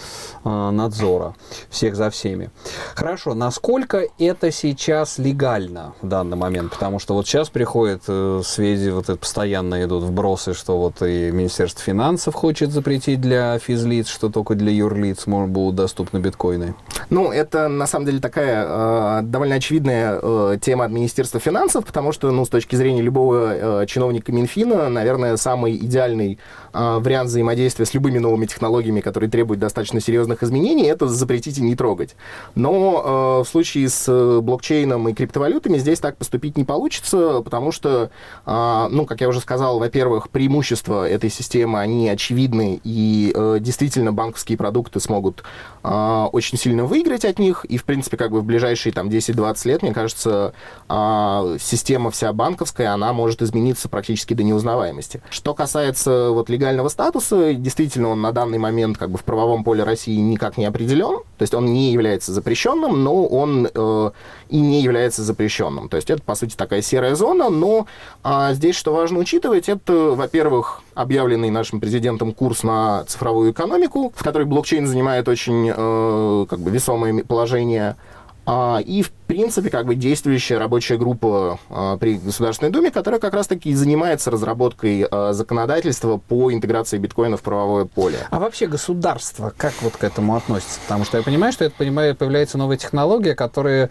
э, 0.44 0.70
надзора 0.70 1.34
всех 1.70 1.96
за 1.96 2.10
всеми. 2.10 2.50
Хорошо, 2.94 3.34
насколько 3.34 4.04
это 4.18 4.50
сейчас 4.52 5.18
легально 5.18 5.94
в 6.02 6.08
данный 6.08 6.36
момент? 6.36 6.72
Потому 6.72 6.98
что 6.98 7.14
вот 7.14 7.26
сейчас 7.26 7.48
приходят 7.48 8.02
э, 8.08 8.42
сведения, 8.44 8.92
вот 8.92 9.04
это 9.08 9.16
постоянно 9.16 9.82
идут 9.84 10.04
вбросы, 10.04 10.54
что 10.54 10.78
вот 10.78 11.02
и 11.02 11.30
Министерство 11.30 11.82
финансов 11.82 12.34
хочет 12.34 12.70
запретить 12.70 13.20
для 13.20 13.58
физлиц, 13.58 14.08
что 14.08 14.28
только 14.28 14.54
для 14.54 14.72
юрлиц 14.72 15.26
может, 15.26 15.50
будут 15.50 15.76
доступны 15.76 16.18
биткоины. 16.18 16.74
Ну, 17.10 17.30
это 17.32 17.68
на 17.68 17.86
самом 17.86 18.06
деле 18.06 18.20
такая 18.20 18.66
э, 18.68 19.20
довольно 19.22 19.54
очевидная 19.56 20.01
э, 20.22 20.58
тема 20.60 20.84
от 20.84 20.90
Министерства 20.90 21.40
финансов, 21.40 21.84
потому 21.84 22.12
что, 22.12 22.30
ну, 22.30 22.44
с 22.44 22.48
точки 22.48 22.76
зрения 22.76 23.02
любого 23.02 23.82
э, 23.82 23.86
чиновника 23.86 24.32
Минфина, 24.32 24.88
наверное, 24.88 25.36
самый 25.36 25.76
идеальный 25.76 26.38
э, 26.72 26.98
вариант 27.00 27.28
взаимодействия 27.28 27.86
с 27.86 27.94
любыми 27.94 28.18
новыми 28.18 28.46
технологиями, 28.46 29.00
которые 29.00 29.30
требуют 29.30 29.60
достаточно 29.60 30.00
серьезных 30.00 30.42
изменений, 30.42 30.84
это 30.84 31.06
запретить 31.08 31.58
и 31.58 31.62
не 31.62 31.76
трогать. 31.76 32.16
Но 32.54 33.42
в 33.44 33.48
случае 33.48 33.88
с 33.88 34.40
блокчейном 34.40 35.08
и 35.08 35.12
криптовалютами 35.14 35.78
здесь 35.78 36.00
так 36.00 36.16
поступить 36.16 36.56
не 36.56 36.64
получится, 36.64 37.40
потому 37.42 37.72
что, 37.72 38.10
ну, 38.46 39.06
как 39.06 39.20
я 39.20 39.28
уже 39.28 39.40
сказал, 39.40 39.78
во-первых, 39.78 40.30
преимущества 40.30 41.08
этой 41.08 41.30
системы, 41.30 41.80
они 41.80 42.08
очевидны, 42.08 42.80
и 42.84 43.32
действительно 43.60 44.12
банковские 44.12 44.58
продукты 44.58 45.00
смогут 45.00 45.42
очень 45.82 46.58
сильно 46.58 46.84
выиграть 46.84 47.24
от 47.24 47.38
них, 47.38 47.64
и, 47.64 47.76
в 47.76 47.84
принципе, 47.84 48.16
как 48.16 48.30
бы 48.30 48.40
в 48.40 48.44
ближайшие 48.44 48.92
там 48.92 49.08
10-20 49.08 49.68
лет, 49.68 49.82
мне 49.82 49.91
кажется, 49.94 50.52
э, 50.88 51.56
система 51.60 52.10
вся 52.10 52.32
банковская, 52.32 52.88
она 52.88 53.12
может 53.12 53.42
измениться 53.42 53.88
практически 53.88 54.34
до 54.34 54.42
неузнаваемости. 54.42 55.22
Что 55.30 55.54
касается 55.54 56.30
вот 56.30 56.48
легального 56.48 56.88
статуса, 56.88 57.54
действительно, 57.54 58.08
он 58.08 58.22
на 58.22 58.32
данный 58.32 58.58
момент 58.58 58.98
как 58.98 59.10
бы 59.10 59.18
в 59.18 59.24
правовом 59.24 59.64
поле 59.64 59.84
России 59.84 60.16
никак 60.16 60.56
не 60.56 60.64
определен, 60.64 61.18
то 61.38 61.42
есть 61.42 61.54
он 61.54 61.66
не 61.66 61.92
является 61.92 62.32
запрещенным, 62.32 63.02
но 63.02 63.24
он 63.24 63.68
э, 63.72 64.10
и 64.48 64.60
не 64.60 64.82
является 64.82 65.22
запрещенным. 65.22 65.88
То 65.88 65.96
есть 65.96 66.10
это, 66.10 66.22
по 66.22 66.34
сути, 66.34 66.56
такая 66.56 66.82
серая 66.82 67.14
зона, 67.14 67.48
но 67.48 67.86
а, 68.22 68.52
здесь, 68.52 68.76
что 68.76 68.92
важно 68.92 69.18
учитывать, 69.18 69.68
это, 69.68 70.12
во-первых, 70.12 70.82
объявленный 70.94 71.50
нашим 71.50 71.80
президентом 71.80 72.32
курс 72.32 72.62
на 72.62 73.04
цифровую 73.04 73.52
экономику, 73.52 74.12
в 74.14 74.22
которой 74.22 74.44
блокчейн 74.44 74.86
занимает 74.86 75.28
очень 75.28 75.72
э, 75.74 76.46
как 76.48 76.60
бы 76.60 76.70
весомое 76.70 77.24
положение, 77.24 77.92
а, 77.92 77.96
и, 78.44 79.02
в 79.02 79.10
принципе, 79.28 79.70
как 79.70 79.86
бы 79.86 79.94
действующая 79.94 80.58
рабочая 80.58 80.96
группа 80.98 81.60
а, 81.70 81.96
при 81.96 82.14
Государственной 82.18 82.72
Думе, 82.72 82.90
которая 82.90 83.20
как 83.20 83.34
раз-таки 83.34 83.70
и 83.70 83.74
занимается 83.74 84.30
разработкой 84.32 85.06
а, 85.08 85.32
законодательства 85.32 86.16
по 86.16 86.52
интеграции 86.52 86.98
биткоина 86.98 87.36
в 87.36 87.42
правовое 87.42 87.84
поле. 87.84 88.18
А 88.30 88.40
вообще 88.40 88.66
государство 88.66 89.52
как 89.56 89.74
вот 89.80 89.96
к 89.96 90.02
этому 90.02 90.34
относится? 90.36 90.80
Потому 90.82 91.04
что 91.04 91.18
я 91.18 91.22
понимаю, 91.22 91.52
что 91.52 91.64
это 91.64 91.74
понимаю, 91.76 92.16
появляется 92.16 92.58
новая 92.58 92.76
технология, 92.76 93.34
которая 93.36 93.90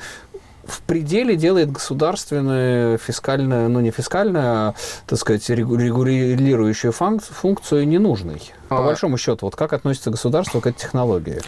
в 0.66 0.82
пределе 0.82 1.36
делает 1.36 1.72
государственную 1.72 2.98
фискальную, 2.98 3.70
ну 3.70 3.80
не 3.80 3.90
фискальную, 3.92 4.44
а, 4.46 4.76
так 5.08 5.18
сказать, 5.18 5.50
регу- 5.50 5.76
регулирующую 5.78 6.92
функ- 6.92 7.24
функцию 7.24 7.88
ненужной. 7.88 8.42
По 8.70 8.80
А. 8.80 8.84
большому 8.84 9.18
счету, 9.18 9.46
вот 9.48 9.56
как 9.56 9.74
относится 9.74 10.12
государство 10.12 10.60
к 10.60 10.68
этой 10.68 10.80
технологии? 10.80 11.42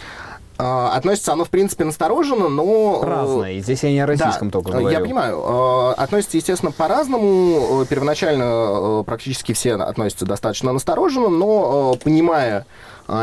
А, 0.56 0.92
относится 0.96 1.32
оно, 1.32 1.44
в 1.44 1.50
принципе, 1.50 1.84
настороженно, 1.84 2.48
но... 2.48 3.00
э, 3.02 3.06
Разное. 3.06 3.52
И 3.52 3.60
здесь 3.60 3.82
я 3.82 3.90
не 3.90 4.00
о 4.00 4.06
российском 4.06 4.48
да, 4.50 4.52
только 4.52 4.70
э, 4.70 4.72
говорю. 4.78 4.88
Я 4.88 5.00
понимаю. 5.00 5.40
Э, 5.44 5.92
Относится, 6.00 6.36
естественно, 6.36 6.70
по-разному. 6.70 7.84
Первоначально 7.88 9.02
практически 9.04 9.52
все 9.52 9.74
относятся 9.74 10.26
достаточно 10.26 10.72
настороженно, 10.72 11.28
но 11.28 11.96
понимая 12.02 12.66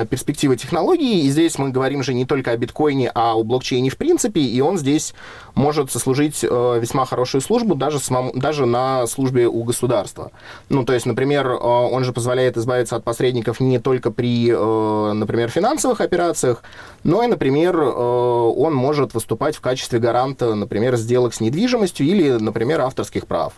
перспективы 0.10 0.58
технологий, 0.58 1.26
и 1.26 1.30
здесь 1.30 1.58
мы 1.58 1.70
говорим 1.70 2.04
же 2.04 2.14
не 2.14 2.26
только 2.26 2.52
о 2.52 2.58
биткоине, 2.58 3.12
а 3.14 3.34
о 3.34 3.44
блокчейне 3.44 3.90
в 3.90 3.98
принципе, 3.98 4.42
и 4.42 4.62
он 4.62 4.78
здесь 4.78 5.14
может 5.56 5.92
сослужить 5.92 6.44
э, 6.44 6.80
весьма 6.80 7.06
хорошую 7.06 7.42
службу 7.42 7.76
даже, 7.76 8.00
самому, 8.00 8.32
даже 8.34 8.66
на 8.66 9.06
службе 9.08 9.48
у 9.48 9.64
государства. 9.64 10.32
Ну, 10.70 10.86
то 10.86 10.94
есть, 10.94 11.06
например, 11.06 11.48
э, 11.48 11.56
он 11.56 12.04
же 12.04 12.14
позволяет 12.14 12.58
избавиться 12.58 12.96
от 12.96 13.04
посредников 13.04 13.60
не 13.60 13.80
только 13.80 14.12
при, 14.12 14.50
э, 14.50 15.14
например, 15.14 15.50
финансовых 15.50 16.02
операциях, 16.02 16.64
но 17.04 17.24
и, 17.24 17.28
например, 17.28 17.78
э, 17.78 17.90
он 17.90 18.74
может 18.74 19.14
выступать 19.14 19.56
в 19.56 19.62
качестве 19.62 20.00
гаранта, 20.00 20.56
например, 20.56 20.96
сделок 20.96 21.34
с 21.34 21.42
недвижимостью 21.42 22.06
или, 22.06 22.32
например, 22.32 22.82
авторских 22.82 23.28
прав. 23.28 23.54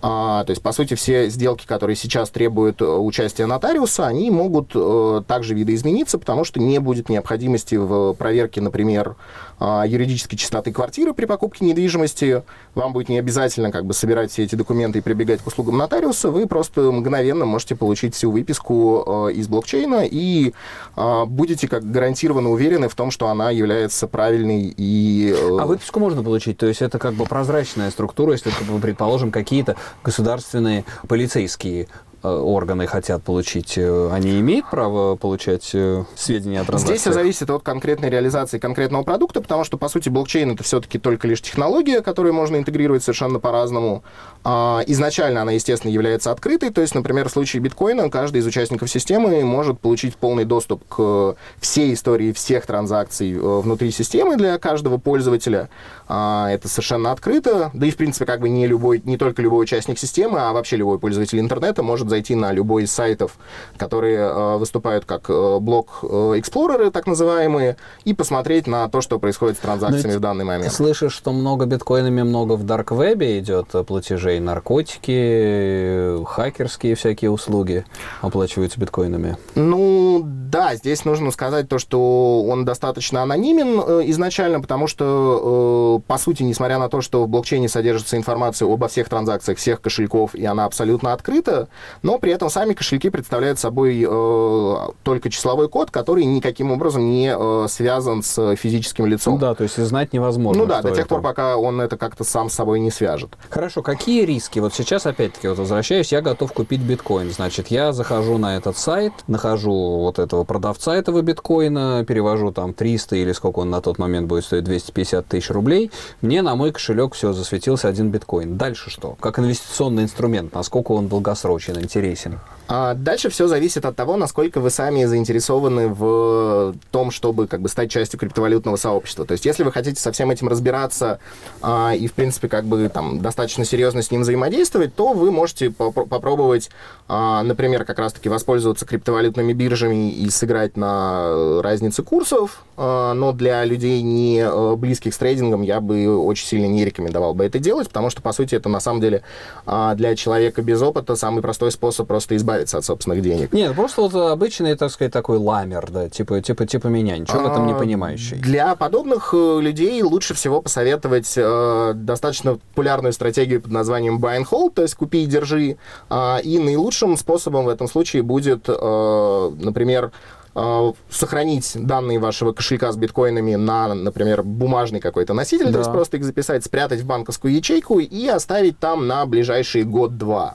А, 0.00 0.44
то 0.44 0.50
есть, 0.50 0.62
по 0.62 0.72
сути, 0.72 0.94
все 0.94 1.28
сделки, 1.28 1.66
которые 1.66 1.96
сейчас 1.96 2.30
требуют 2.30 2.80
э, 2.80 2.84
участия 2.84 3.46
нотариуса, 3.46 4.06
они 4.06 4.30
могут 4.30 4.70
э, 4.74 5.22
также 5.26 5.54
видоизмениться, 5.54 6.18
потому 6.18 6.44
что 6.44 6.60
не 6.60 6.78
будет 6.78 7.08
необходимости 7.08 7.74
в 7.74 8.14
проверке, 8.14 8.60
например, 8.60 9.16
а, 9.60 9.84
юридической 9.84 10.36
чистоты 10.36 10.72
квартиры 10.72 11.12
при 11.14 11.24
покупке 11.24 11.64
недвижимости. 11.64 12.44
Вам 12.74 12.92
будет 12.92 13.08
не 13.08 13.18
обязательно 13.18 13.72
как 13.72 13.86
бы 13.86 13.94
собирать 13.94 14.30
все 14.30 14.44
эти 14.44 14.54
документы 14.54 14.98
и 14.98 15.02
прибегать 15.02 15.40
к 15.40 15.46
услугам 15.48 15.78
нотариуса. 15.78 16.30
Вы 16.30 16.46
просто 16.46 16.92
мгновенно 16.92 17.44
можете 17.44 17.74
получить 17.74 18.14
всю 18.14 18.30
выписку 18.30 19.28
э, 19.28 19.32
из 19.32 19.48
блокчейна 19.48 20.04
и 20.08 20.52
э, 20.96 21.24
будете 21.24 21.66
как 21.66 21.90
гарантированно 21.90 22.50
уверены 22.50 22.88
в 22.88 22.94
том, 22.94 23.10
что 23.10 23.26
она 23.28 23.50
является 23.50 24.06
правильной 24.06 24.72
и... 24.76 25.34
э, 25.36 25.58
А 25.58 25.66
выписку 25.66 25.98
можно 25.98 26.22
получить? 26.22 26.56
То 26.58 26.66
есть 26.66 26.80
это 26.80 27.00
как 27.00 27.14
бы 27.14 27.24
прозрачная 27.24 27.90
структура, 27.90 28.32
если, 28.32 28.52
предположим, 28.80 29.32
какие-то 29.32 29.76
государственные 30.02 30.84
полицейские 31.06 31.88
органы 32.26 32.86
хотят 32.86 33.22
получить, 33.22 33.78
э, 33.78 34.10
они 34.12 34.40
имеют 34.40 34.68
право 34.70 35.14
получать 35.14 35.70
э, 35.72 36.04
сведения 36.16 36.60
о 36.60 36.64
транзакциях? 36.64 37.00
Здесь 37.00 37.14
зависит 37.14 37.50
от 37.50 37.62
конкретной 37.62 38.10
реализации 38.10 38.58
конкретного 38.58 39.04
продукта, 39.04 39.40
потому 39.40 39.64
что, 39.64 39.76
по 39.76 39.88
сути, 39.88 40.08
блокчейн 40.08 40.50
это 40.50 40.64
все-таки 40.64 40.98
только 40.98 41.28
лишь 41.28 41.40
технология, 41.40 42.00
которую 42.00 42.34
можно 42.34 42.56
интегрировать 42.56 43.02
совершенно 43.04 43.38
по-разному. 43.38 44.02
А, 44.42 44.82
изначально 44.86 45.42
она, 45.42 45.52
естественно, 45.52 45.92
является 45.92 46.32
открытой, 46.32 46.70
то 46.70 46.80
есть, 46.80 46.94
например, 46.94 47.28
в 47.28 47.32
случае 47.32 47.62
биткоина 47.62 48.10
каждый 48.10 48.38
из 48.38 48.46
участников 48.46 48.90
системы 48.90 49.44
может 49.44 49.78
получить 49.78 50.16
полный 50.16 50.44
доступ 50.44 50.82
к 50.88 51.36
всей 51.60 51.94
истории 51.94 52.32
всех 52.32 52.66
транзакций 52.66 53.32
э, 53.32 53.38
внутри 53.38 53.90
системы 53.90 54.36
для 54.36 54.58
каждого 54.58 54.98
пользователя. 54.98 55.68
А, 56.08 56.50
это 56.50 56.68
совершенно 56.68 57.12
открыто, 57.12 57.70
да 57.74 57.86
и, 57.86 57.90
в 57.90 57.96
принципе, 57.96 58.24
как 58.24 58.40
бы 58.40 58.48
не 58.48 58.66
любой, 58.66 59.00
не 59.04 59.16
только 59.16 59.42
любой 59.42 59.62
участник 59.62 59.98
системы, 59.98 60.40
а 60.40 60.52
вообще 60.52 60.76
любой 60.76 60.98
пользователь 60.98 61.38
интернета 61.38 61.82
может 61.82 62.07
зайти 62.08 62.34
на 62.34 62.52
любой 62.52 62.84
из 62.84 62.92
сайтов, 62.92 63.36
которые 63.76 64.18
э, 64.18 64.56
выступают 64.56 65.04
как 65.04 65.28
э, 65.30 65.58
блок-эксплореры, 65.60 66.90
так 66.90 67.06
называемые, 67.06 67.76
и 68.04 68.14
посмотреть 68.14 68.66
на 68.66 68.88
то, 68.88 69.00
что 69.00 69.18
происходит 69.18 69.56
с 69.56 69.60
транзакциями 69.60 70.16
в 70.16 70.20
данный 70.20 70.44
момент. 70.44 70.72
Слышишь, 70.72 71.12
что 71.12 71.32
много 71.32 71.66
биткоинами, 71.66 72.22
много 72.22 72.54
в 72.54 72.64
дарквебе 72.64 73.38
идет 73.38 73.74
э, 73.74 73.84
платежей, 73.84 74.40
наркотики, 74.40 75.12
э, 75.14 76.24
хакерские 76.26 76.94
всякие 76.94 77.30
услуги 77.30 77.84
оплачиваются 78.20 78.80
биткоинами. 78.80 79.36
Ну, 79.54 80.22
да, 80.24 80.74
здесь 80.74 81.04
нужно 81.04 81.30
сказать 81.30 81.68
то, 81.68 81.78
что 81.78 82.42
он 82.44 82.64
достаточно 82.64 83.22
анонимен 83.22 83.80
э, 83.80 84.02
изначально, 84.10 84.60
потому 84.60 84.86
что, 84.86 86.00
э, 86.00 86.08
по 86.08 86.18
сути, 86.18 86.42
несмотря 86.42 86.78
на 86.78 86.88
то, 86.88 87.00
что 87.00 87.24
в 87.24 87.28
блокчейне 87.28 87.68
содержится 87.68 88.16
информация 88.16 88.68
обо 88.68 88.88
всех 88.88 89.08
транзакциях, 89.08 89.58
всех 89.58 89.80
кошельков, 89.80 90.34
и 90.34 90.44
она 90.44 90.64
абсолютно 90.64 91.12
открыта, 91.12 91.68
но 92.02 92.18
при 92.18 92.32
этом 92.32 92.50
сами 92.50 92.74
кошельки 92.74 93.10
представляют 93.10 93.58
собой 93.58 94.04
э, 94.08 94.76
только 95.02 95.30
числовой 95.30 95.68
код, 95.68 95.90
который 95.90 96.24
никаким 96.24 96.70
образом 96.70 97.08
не 97.10 97.34
э, 97.36 97.66
связан 97.68 98.22
с 98.22 98.56
физическим 98.56 99.06
лицом. 99.06 99.38
Да, 99.38 99.54
то 99.54 99.62
есть 99.64 99.76
знать 99.76 100.12
невозможно. 100.12 100.62
Ну 100.62 100.68
да, 100.68 100.82
до 100.82 100.90
тех 100.90 101.00
это. 101.00 101.08
пор, 101.08 101.22
пока 101.22 101.56
он 101.56 101.80
это 101.80 101.96
как-то 101.96 102.24
сам 102.24 102.50
с 102.50 102.54
собой 102.54 102.80
не 102.80 102.90
свяжет. 102.90 103.30
Хорошо, 103.50 103.82
какие 103.82 104.24
риски? 104.24 104.58
Вот 104.58 104.74
сейчас 104.74 105.06
опять-таки 105.06 105.48
вот 105.48 105.58
возвращаюсь, 105.58 106.12
я 106.12 106.20
готов 106.20 106.52
купить 106.52 106.80
биткоин. 106.80 107.30
Значит, 107.30 107.68
я 107.68 107.92
захожу 107.92 108.38
на 108.38 108.56
этот 108.56 108.76
сайт, 108.76 109.12
нахожу 109.26 109.72
вот 109.72 110.18
этого 110.18 110.44
продавца 110.44 110.94
этого 110.94 111.22
биткоина, 111.22 112.04
перевожу 112.06 112.52
там 112.52 112.74
300 112.74 113.16
или 113.16 113.32
сколько 113.32 113.60
он 113.60 113.70
на 113.70 113.80
тот 113.80 113.98
момент 113.98 114.26
будет 114.26 114.44
стоить, 114.44 114.64
250 114.64 115.26
тысяч 115.26 115.50
рублей. 115.50 115.90
Мне 116.20 116.42
на 116.42 116.54
мой 116.54 116.72
кошелек 116.72 117.14
все 117.14 117.32
засветился 117.32 117.88
один 117.88 118.10
биткоин. 118.10 118.56
Дальше 118.56 118.90
что? 118.90 119.16
Как 119.20 119.38
инвестиционный 119.38 120.04
инструмент, 120.04 120.54
насколько 120.54 120.92
он 120.92 121.08
долгосрочен, 121.08 121.78
интересен? 121.88 122.38
А 122.70 122.92
дальше 122.92 123.30
все 123.30 123.48
зависит 123.48 123.86
от 123.86 123.96
того, 123.96 124.16
насколько 124.16 124.60
вы 124.60 124.68
сами 124.68 125.04
заинтересованы 125.06 125.88
в 125.88 126.74
том, 126.90 127.10
чтобы 127.10 127.46
как 127.46 127.62
бы 127.62 127.68
стать 127.70 127.90
частью 127.90 128.20
криптовалютного 128.20 128.76
сообщества. 128.76 129.24
То 129.24 129.32
есть, 129.32 129.46
если 129.46 129.62
вы 129.62 129.72
хотите 129.72 129.98
со 129.98 130.12
всем 130.12 130.30
этим 130.30 130.48
разбираться 130.48 131.18
а, 131.62 131.94
и, 131.94 132.06
в 132.06 132.12
принципе, 132.12 132.46
как 132.48 132.66
бы 132.66 132.90
там 132.90 133.22
достаточно 133.22 133.64
серьезно 133.64 134.02
с 134.02 134.10
ним 134.10 134.20
взаимодействовать, 134.20 134.94
то 134.94 135.14
вы 135.14 135.30
можете 135.30 135.70
попробовать, 135.70 136.68
а, 137.08 137.42
например, 137.42 137.86
как 137.86 137.98
раз-таки 137.98 138.28
воспользоваться 138.28 138.84
криптовалютными 138.84 139.54
биржами 139.54 140.10
и 140.10 140.28
сыграть 140.28 140.76
на 140.76 141.62
разнице 141.62 142.02
курсов. 142.02 142.64
А, 142.76 143.14
но 143.14 143.32
для 143.32 143.64
людей 143.64 144.02
не 144.02 144.42
а, 144.42 144.76
близких 144.76 145.14
с 145.14 145.18
трейдингом 145.18 145.62
я 145.62 145.80
бы 145.80 146.18
очень 146.18 146.46
сильно 146.46 146.66
не 146.66 146.84
рекомендовал 146.84 147.32
бы 147.32 147.46
это 147.46 147.58
делать, 147.58 147.88
потому 147.88 148.10
что, 148.10 148.20
по 148.20 148.32
сути, 148.32 148.54
это 148.54 148.68
на 148.68 148.80
самом 148.80 149.00
деле 149.00 149.22
а, 149.64 149.94
для 149.94 150.14
человека 150.16 150.60
без 150.60 150.82
опыта 150.82 151.16
самый 151.16 151.40
простой 151.40 151.72
способ 151.72 151.77
просто 151.78 152.36
избавиться 152.36 152.58
избавиться 152.58 152.78
от 152.78 152.84
собственных 152.84 153.22
денег. 153.22 153.52
Нет, 153.52 153.74
просто 153.74 154.02
вот 154.02 154.14
обычный, 154.14 154.74
так 154.76 154.90
сказать, 154.90 155.12
такой 155.12 155.38
ламер, 155.38 155.90
да, 155.90 156.08
типа, 156.08 156.40
типа, 156.40 156.66
типа 156.66 156.88
меня, 156.88 157.16
ничего 157.18 157.40
в 157.40 157.46
этом 157.46 157.66
не 157.66 157.72
а, 157.72 157.76
понимающий. 157.76 158.36
Для 158.36 158.74
подобных 158.74 159.34
э, 159.34 159.58
людей 159.60 160.02
лучше 160.02 160.34
всего 160.34 160.60
посоветовать 160.60 161.34
э, 161.36 161.92
достаточно 161.94 162.54
популярную 162.54 163.12
стратегию 163.12 163.60
под 163.60 163.72
названием 163.72 164.18
buy 164.18 164.38
and 164.38 164.46
hold, 164.50 164.74
то 164.74 164.82
есть 164.82 164.94
купи 164.94 165.24
и 165.24 165.26
держи. 165.26 165.76
Э, 166.10 166.40
и 166.42 166.58
наилучшим 166.58 167.16
способом 167.16 167.64
в 167.64 167.68
этом 167.68 167.88
случае 167.88 168.22
будет, 168.22 168.64
э, 168.68 169.50
например, 169.60 170.10
э, 170.54 170.92
сохранить 171.10 171.72
данные 171.74 172.18
вашего 172.18 172.52
кошелька 172.52 172.92
с 172.92 172.96
биткоинами 172.96 173.54
на, 173.54 173.94
например, 173.94 174.42
бумажный 174.42 175.00
какой-то 175.00 175.34
носитель, 175.34 175.66
да. 175.66 175.72
то 175.72 175.78
есть 175.78 175.92
просто 175.92 176.16
их 176.16 176.24
записать, 176.24 176.64
спрятать 176.64 177.00
в 177.00 177.06
банковскую 177.06 177.54
ячейку 177.54 178.00
и 178.00 178.26
оставить 178.26 178.78
там 178.78 179.06
на 179.06 179.26
ближайший 179.26 179.84
год-два. 179.84 180.54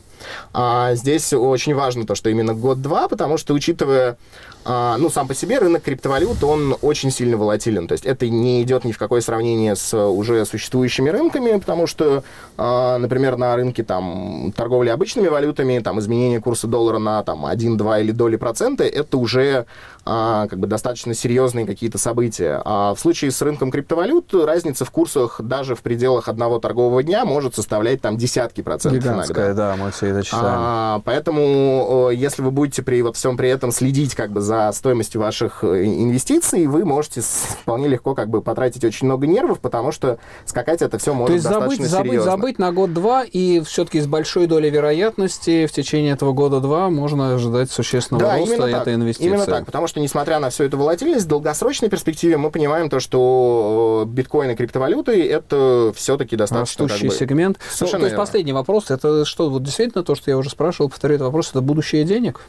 А 0.53 0.95
здесь 0.95 1.33
очень 1.33 1.75
важно 1.75 2.05
то, 2.05 2.15
что 2.15 2.29
именно 2.29 2.53
год-два, 2.53 3.07
потому 3.07 3.37
что, 3.37 3.53
учитывая 3.53 4.17
а, 4.65 4.97
ну, 4.97 5.09
сам 5.09 5.27
по 5.27 5.33
себе 5.33 5.59
рынок 5.59 5.83
криптовалют, 5.83 6.43
он 6.43 6.75
очень 6.81 7.11
сильно 7.11 7.37
волатилен. 7.37 7.87
То 7.87 7.93
есть 7.93 8.05
это 8.05 8.29
не 8.29 8.61
идет 8.63 8.85
ни 8.85 8.91
в 8.91 8.97
какое 8.97 9.21
сравнение 9.21 9.75
с 9.75 9.97
уже 9.97 10.45
существующими 10.45 11.09
рынками, 11.09 11.57
потому 11.59 11.85
что, 11.85 12.23
а, 12.57 12.97
например, 12.97 13.35
на 13.37 13.55
рынке 13.55 13.83
там 13.83 14.53
торговли 14.55 14.89
обычными 14.89 15.27
валютами, 15.27 15.79
там 15.79 15.99
изменение 15.99 16.39
курса 16.39 16.67
доллара 16.67 16.99
на 16.99 17.23
там 17.23 17.45
1, 17.45 17.77
2 17.77 17.99
или 17.99 18.11
доли 18.11 18.37
процента, 18.37 18.83
это 18.85 19.17
уже 19.17 19.65
а, 20.05 20.47
как 20.47 20.59
бы 20.59 20.67
достаточно 20.67 21.13
серьезные 21.13 21.65
какие-то 21.65 21.97
события. 21.97 22.61
А 22.63 22.93
в 22.93 22.99
случае 22.99 23.31
с 23.31 23.41
рынком 23.41 23.69
криптовалют 23.69 24.33
разница 24.33 24.85
в 24.85 24.91
курсах 24.91 25.41
даже 25.41 25.75
в 25.75 25.81
пределах 25.81 26.29
одного 26.29 26.59
торгового 26.59 27.03
дня 27.03 27.25
может 27.25 27.55
составлять 27.55 28.01
там 28.01 28.17
десятки 28.17 28.61
процентов 28.61 29.01
Гигантская, 29.01 29.47
иногда. 29.47 29.75
да, 29.75 29.83
мы 29.83 29.91
все 29.91 30.12
это 30.13 30.23
читаем. 30.23 30.45
А, 30.45 31.01
поэтому, 31.03 32.09
если 32.11 32.41
вы 32.41 32.51
будете 32.51 32.81
при 32.81 33.01
во 33.01 33.13
всем 33.13 33.37
при 33.37 33.49
этом 33.49 33.71
следить 33.71 34.15
как 34.15 34.31
бы 34.31 34.41
за 34.41 34.71
стоимостью 34.73 35.21
ваших 35.21 35.63
э, 35.63 35.85
инвестиций, 35.85 36.67
вы 36.67 36.85
можете 36.85 37.21
вполне 37.21 37.87
легко 37.87 38.15
как 38.15 38.29
бы 38.29 38.41
потратить 38.41 38.83
очень 38.83 39.07
много 39.07 39.27
нервов, 39.27 39.59
потому 39.59 39.91
что 39.91 40.17
скакать 40.45 40.81
это 40.81 40.97
все 40.97 41.13
может 41.13 41.27
То 41.27 41.33
есть 41.33 41.45
достаточно 41.45 41.85
забыть, 41.85 42.11
серьезно. 42.11 42.31
забыть, 42.31 42.41
забыть 42.41 42.59
на 42.59 42.71
год-два, 42.71 43.23
и 43.23 43.61
все-таки 43.61 43.99
с 43.99 44.07
большой 44.07 44.47
долей 44.47 44.69
вероятности 44.69 45.65
в 45.65 45.71
течение 45.71 46.13
этого 46.13 46.33
года-два 46.33 46.89
можно 46.89 47.33
ожидать 47.33 47.71
существенного 47.71 48.25
да, 48.25 48.37
роста 48.37 48.55
именно 48.55 48.75
этой 48.75 48.93
инвестиции. 48.95 49.27
Именно 49.27 49.45
так, 49.45 49.65
потому 49.65 49.87
что, 49.87 49.99
несмотря 49.99 50.39
на 50.39 50.49
всю 50.49 50.63
эту 50.63 50.77
волатильность, 50.77 51.25
в 51.25 51.29
долгосрочной 51.29 51.89
перспективе 51.89 52.37
мы 52.37 52.51
понимаем 52.51 52.89
то, 52.89 52.99
что 52.99 54.03
биткоин 54.07 54.51
и 54.51 54.55
криптовалюты— 54.55 55.27
это 55.29 55.91
все-таки 55.95 56.35
достаточно... 56.35 56.83
Растущий 56.83 57.09
как 57.09 57.17
бы... 57.17 57.25
сегмент. 57.25 57.59
Ну, 57.79 57.87
то 57.87 57.97
есть 57.97 58.15
последний 58.15 58.53
вопрос, 58.53 58.91
это 58.91 59.25
что, 59.25 59.49
вот 59.49 59.63
действительно 59.63 60.02
то, 60.03 60.15
что 60.15 60.31
я 60.31 60.37
уже 60.37 60.49
спрашивал, 60.49 60.89
повторю 60.89 61.15
этот 61.15 61.25
вопрос, 61.25 61.49
это 61.49 61.61
будущее 61.61 62.03
денег? 62.03 62.41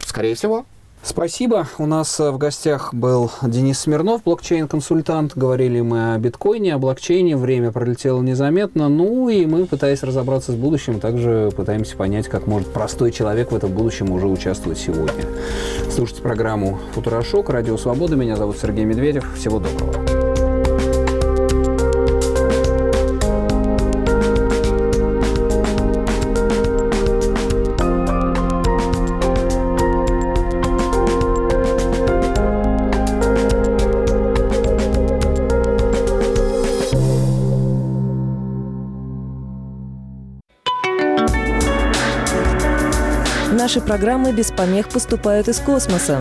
Скорее 0.00 0.34
всего. 0.34 0.64
Спасибо. 1.02 1.68
У 1.78 1.86
нас 1.86 2.18
э, 2.18 2.32
в 2.32 2.38
гостях 2.38 2.92
был 2.92 3.30
Денис 3.40 3.78
Смирнов, 3.78 4.24
блокчейн-консультант. 4.24 5.32
Говорили 5.36 5.80
мы 5.80 6.14
о 6.14 6.18
биткоине, 6.18 6.74
о 6.74 6.78
блокчейне. 6.78 7.36
Время 7.36 7.70
пролетело 7.70 8.20
незаметно. 8.20 8.88
Ну 8.88 9.28
и 9.28 9.46
мы, 9.46 9.66
пытаясь 9.66 10.02
разобраться 10.02 10.50
с 10.50 10.56
будущим, 10.56 10.98
также 10.98 11.52
пытаемся 11.56 11.96
понять, 11.96 12.26
как 12.26 12.48
может 12.48 12.72
простой 12.72 13.12
человек 13.12 13.52
в 13.52 13.54
этом 13.54 13.70
будущем 13.70 14.10
уже 14.10 14.26
участвовать 14.26 14.78
сегодня. 14.78 15.24
Слушайте 15.94 16.22
программу 16.22 16.80
«Футурошок», 16.94 17.50
«Радио 17.50 17.76
Свобода». 17.76 18.16
Меня 18.16 18.34
зовут 18.34 18.56
Сергей 18.58 18.84
Медведев. 18.84 19.32
Всего 19.36 19.60
доброго. 19.60 20.15
Наши 43.66 43.80
программы 43.80 44.32
без 44.32 44.52
помех 44.52 44.88
поступают 44.88 45.48
из 45.48 45.58
космоса. 45.58 46.20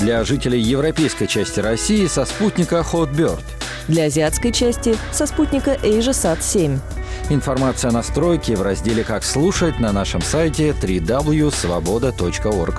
Для 0.00 0.24
жителей 0.24 0.58
европейской 0.58 1.26
части 1.26 1.60
России 1.60 2.08
со 2.08 2.24
спутника 2.24 2.84
Hotbird. 2.92 3.44
Для 3.86 4.06
азиатской 4.06 4.50
части 4.50 4.96
со 5.12 5.28
спутника 5.28 5.78
AsiaSat-7. 5.80 6.80
Информация 7.28 7.90
о 7.90 7.92
настройке 7.92 8.56
в 8.56 8.62
разделе 8.62 9.04
«Как 9.04 9.22
слушать» 9.22 9.78
на 9.78 9.92
нашем 9.92 10.20
сайте 10.20 10.70
www.svoboda.org. 10.70 12.74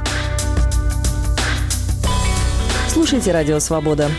Слушайте 2.90 3.32
«Радио 3.32 3.62
Свобода». 3.62 4.10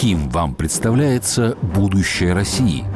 Каким 0.00 0.30
вам 0.30 0.54
представляется 0.54 1.58
будущее 1.60 2.32
России? 2.32 2.86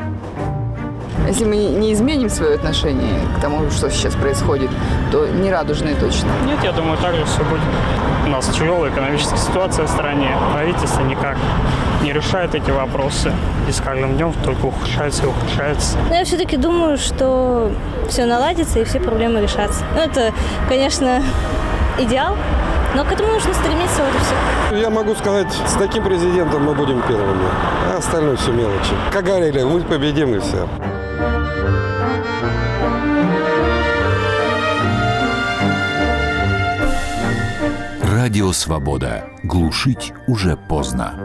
Если 1.29 1.45
мы 1.45 1.55
не 1.55 1.93
изменим 1.93 2.31
свое 2.31 2.55
отношение 2.55 3.21
к 3.37 3.43
тому, 3.43 3.71
что 3.71 3.91
сейчас 3.91 4.15
происходит, 4.15 4.71
то 5.13 5.27
не 5.27 5.51
радужные 5.51 5.97
точно. 5.97 6.31
Нет, 6.47 6.65
я 6.65 6.73
думаю, 6.73 6.97
так 6.97 7.15
же 7.15 7.27
все 7.27 7.45
будет. 7.45 7.61
У 8.25 8.31
нас 8.31 8.47
тяжелая 8.47 8.91
экономическая 8.91 9.37
ситуация 9.37 9.85
в 9.85 9.91
стране. 9.91 10.31
Правительство 10.55 11.03
никак 11.03 11.37
не 12.03 12.11
решает 12.11 12.55
эти 12.55 12.71
вопросы. 12.71 13.31
И 13.69 13.73
с 13.73 13.83
каждым 13.83 14.15
днем 14.15 14.33
только 14.43 14.65
ухудшается 14.65 15.25
и 15.25 15.27
ухудшается. 15.27 15.99
Но 16.09 16.15
я 16.15 16.25
все-таки 16.25 16.57
думаю, 16.57 16.97
что 16.97 17.71
все 18.09 18.25
наладится 18.25 18.81
и 18.81 18.85
все 18.85 18.99
проблемы 18.99 19.43
решатся. 19.43 19.85
Ну, 19.95 20.01
это, 20.01 20.33
конечно, 20.71 21.23
идеал, 21.99 22.35
но 22.95 23.05
к 23.05 23.13
этому 23.13 23.33
нужно 23.33 23.53
стремиться 23.55 24.03
вот 24.03 24.15
и 24.15 24.19
все. 24.19 24.81
Я 24.81 24.91
могу 24.91 25.15
сказать, 25.15 25.53
с 25.53 25.73
таким 25.75 26.05
президентом 26.05 26.65
мы 26.65 26.75
будем 26.75 27.03
первыми, 27.03 27.47
а 27.93 27.99
остальное 27.99 28.37
все 28.37 28.53
мелочи. 28.53 28.95
Как 29.13 29.25
говорили, 29.25 29.63
мы 29.65 29.81
победим 29.83 30.35
и 30.35 30.39
все. 30.39 30.69
Радио 38.03 38.53
«Свобода». 38.53 39.25
Глушить 39.43 40.15
уже 40.27 40.57
поздно. 40.57 41.24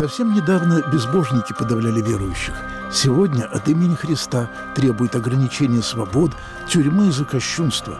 Совсем 0.00 0.32
недавно 0.32 0.80
безбожники 0.90 1.52
подавляли 1.52 2.00
верующих. 2.00 2.54
Сегодня 2.90 3.44
от 3.44 3.68
имени 3.68 3.94
Христа 3.94 4.48
требует 4.74 5.14
ограничения 5.14 5.82
свобод, 5.82 6.30
тюрьмы 6.66 7.12
за 7.12 7.26
кощунство. 7.26 7.98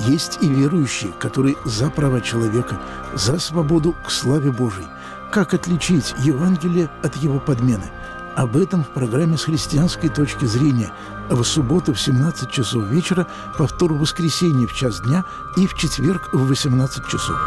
Есть 0.00 0.40
и 0.42 0.46
верующие, 0.46 1.10
которые 1.18 1.56
за 1.64 1.88
права 1.88 2.20
человека, 2.20 2.78
за 3.14 3.38
свободу 3.38 3.96
к 4.04 4.10
славе 4.10 4.50
Божией. 4.50 4.88
Как 5.30 5.54
отличить 5.54 6.14
Евангелие 6.18 6.90
от 7.02 7.16
его 7.16 7.40
подмены? 7.40 7.90
Об 8.36 8.54
этом 8.54 8.84
в 8.84 8.88
программе 8.88 9.38
«С 9.38 9.44
христианской 9.44 10.10
точки 10.10 10.44
зрения» 10.44 10.92
в 11.30 11.42
субботу 11.44 11.94
в 11.94 11.98
17 12.00 12.50
часов 12.50 12.84
вечера, 12.90 13.26
повтор 13.56 13.94
в 13.94 14.00
воскресенье 14.00 14.66
в 14.66 14.74
час 14.74 15.00
дня 15.00 15.24
и 15.56 15.66
в 15.66 15.74
четверг 15.78 16.28
в 16.34 16.46
18 16.46 17.06
часов. 17.06 17.38